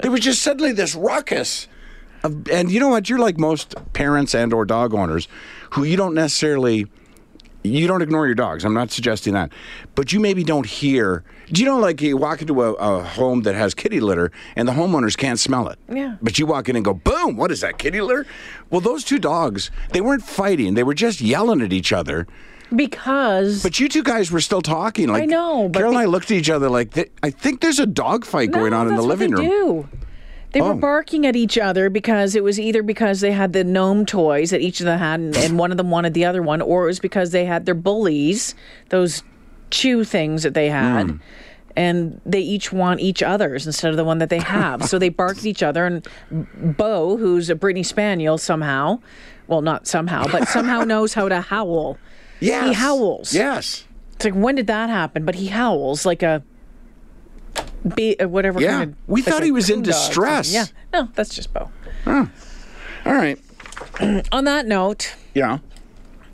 there 0.00 0.10
was 0.10 0.20
just 0.20 0.42
suddenly 0.42 0.72
this 0.72 0.94
ruckus. 0.94 1.68
Of, 2.22 2.48
and 2.50 2.70
you 2.70 2.78
know 2.78 2.88
what? 2.88 3.08
You're 3.08 3.18
like 3.18 3.38
most 3.38 3.74
parents 3.92 4.34
and 4.34 4.52
or 4.52 4.64
dog 4.64 4.94
owners 4.94 5.26
who 5.70 5.84
you 5.84 5.96
don't 5.96 6.14
necessarily 6.14 6.86
you 7.62 7.86
don't 7.86 8.02
ignore 8.02 8.26
your 8.26 8.34
dogs. 8.34 8.64
I'm 8.64 8.74
not 8.74 8.90
suggesting 8.90 9.34
that, 9.34 9.52
but 9.94 10.12
you 10.12 10.20
maybe 10.20 10.44
don't 10.44 10.66
hear. 10.66 11.24
Do 11.48 11.60
you 11.60 11.66
know, 11.66 11.78
like 11.78 12.00
you 12.00 12.16
walk 12.16 12.40
into 12.40 12.62
a, 12.62 12.72
a 12.74 13.02
home 13.02 13.42
that 13.42 13.54
has 13.54 13.74
kitty 13.74 14.00
litter 14.00 14.32
and 14.56 14.66
the 14.66 14.72
homeowners 14.72 15.16
can't 15.16 15.38
smell 15.38 15.68
it? 15.68 15.78
Yeah. 15.88 16.16
But 16.22 16.38
you 16.38 16.46
walk 16.46 16.68
in 16.68 16.76
and 16.76 16.84
go, 16.84 16.94
boom! 16.94 17.36
What 17.36 17.50
is 17.50 17.60
that 17.60 17.78
kitty 17.78 18.00
litter? 18.00 18.26
Well, 18.70 18.80
those 18.80 19.04
two 19.04 19.18
dogs, 19.18 19.70
they 19.92 20.00
weren't 20.00 20.22
fighting. 20.22 20.74
They 20.74 20.82
were 20.82 20.94
just 20.94 21.20
yelling 21.20 21.60
at 21.60 21.72
each 21.72 21.92
other. 21.92 22.26
Because 22.74 23.62
But 23.62 23.78
you 23.78 23.88
two 23.88 24.02
guys 24.02 24.30
were 24.30 24.40
still 24.40 24.62
talking. 24.62 25.08
Like 25.08 25.24
I 25.24 25.26
know, 25.26 25.68
but 25.68 25.80
Carol 25.80 25.92
and 25.92 25.98
I 26.00 26.06
looked 26.06 26.30
at 26.30 26.36
each 26.38 26.48
other 26.48 26.70
like, 26.70 27.12
I 27.22 27.30
think 27.30 27.60
there's 27.60 27.78
a 27.78 27.86
dog 27.86 28.24
fight 28.24 28.50
going 28.50 28.72
on 28.72 28.88
in 28.88 28.96
the 28.96 29.02
living 29.02 29.30
they 29.32 29.46
room. 29.46 29.50
Do. 29.50 29.88
They 30.52 30.60
Oh. 30.60 30.68
were 30.68 30.74
barking 30.74 31.26
at 31.26 31.34
each 31.36 31.56
other 31.58 31.88
because 31.90 32.34
it 32.34 32.44
was 32.44 32.60
either 32.60 32.82
because 32.82 33.20
they 33.20 33.32
had 33.32 33.52
the 33.52 33.64
gnome 33.64 34.04
toys 34.06 34.50
that 34.50 34.60
each 34.60 34.80
of 34.80 34.86
them 34.86 34.98
had, 34.98 35.20
and, 35.20 35.36
and 35.36 35.58
one 35.58 35.70
of 35.70 35.76
them 35.78 35.90
wanted 35.90 36.12
the 36.14 36.24
other 36.24 36.42
one, 36.42 36.60
or 36.60 36.84
it 36.84 36.86
was 36.86 37.00
because 37.00 37.30
they 37.30 37.44
had 37.46 37.64
their 37.66 37.74
bullies, 37.74 38.54
those 38.90 39.22
chew 39.70 40.04
things 40.04 40.42
that 40.42 40.54
they 40.54 40.68
had. 40.68 41.10
Hmm. 41.10 41.16
And 41.74 42.20
they 42.26 42.40
each 42.40 42.70
want 42.70 43.00
each 43.00 43.22
other's 43.22 43.66
instead 43.66 43.90
of 43.92 43.96
the 43.96 44.04
one 44.04 44.18
that 44.18 44.28
they 44.28 44.40
have. 44.40 44.84
so 44.84 44.98
they 44.98 45.08
bark 45.08 45.38
at 45.38 45.46
each 45.46 45.62
other. 45.62 45.86
And 45.86 46.06
Bo, 46.76 47.16
who's 47.16 47.48
a 47.48 47.54
Brittany 47.54 47.82
Spaniel, 47.82 48.36
somehow, 48.36 48.98
well, 49.46 49.62
not 49.62 49.86
somehow, 49.86 50.26
but 50.30 50.48
somehow 50.48 50.80
knows 50.84 51.14
how 51.14 51.30
to 51.30 51.40
howl. 51.40 51.96
Yes. 52.40 52.66
He 52.68 52.72
howls. 52.74 53.32
Yes. 53.34 53.86
It's 54.16 54.26
like, 54.26 54.34
when 54.34 54.56
did 54.56 54.66
that 54.66 54.90
happen? 54.90 55.24
But 55.24 55.36
he 55.36 55.46
howls 55.46 56.04
like 56.04 56.22
a. 56.22 56.42
Be, 57.96 58.18
uh, 58.18 58.28
whatever 58.28 58.60
Yeah. 58.60 58.70
kind 58.78 58.90
of. 58.92 58.96
We 59.06 59.22
like 59.22 59.32
thought 59.32 59.42
he 59.42 59.50
was 59.50 59.68
in 59.70 59.76
coon 59.76 59.82
dog 59.84 59.90
or 59.90 59.92
something. 59.94 60.08
distress. 60.14 60.52
Yeah. 60.52 60.66
No, 60.92 61.08
that's 61.14 61.34
just 61.34 61.52
Bo. 61.52 61.70
All 62.06 62.28
right. 63.04 63.38
On 64.32 64.44
that 64.44 64.66
note, 64.66 65.14
Yeah. 65.34 65.58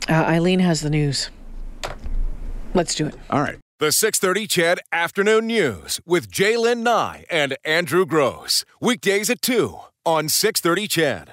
uh, 0.07 0.13
Eileen 0.13 0.59
has 0.59 0.81
the 0.81 0.89
news. 0.89 1.29
Let's 2.73 2.93
do 2.95 3.07
it. 3.07 3.15
All 3.29 3.41
right. 3.41 3.57
The 3.79 3.91
630 3.91 4.45
CHED 4.47 4.79
Afternoon 4.91 5.47
News 5.47 5.99
with 6.05 6.29
Jaylen 6.29 6.79
Nye 6.79 7.25
and 7.31 7.57
Andrew 7.63 8.05
Gross. 8.05 8.65
Weekdays 8.81 9.29
at 9.29 9.41
2 9.41 9.79
on 10.05 10.27
630 10.29 10.87
CHED. 10.87 11.27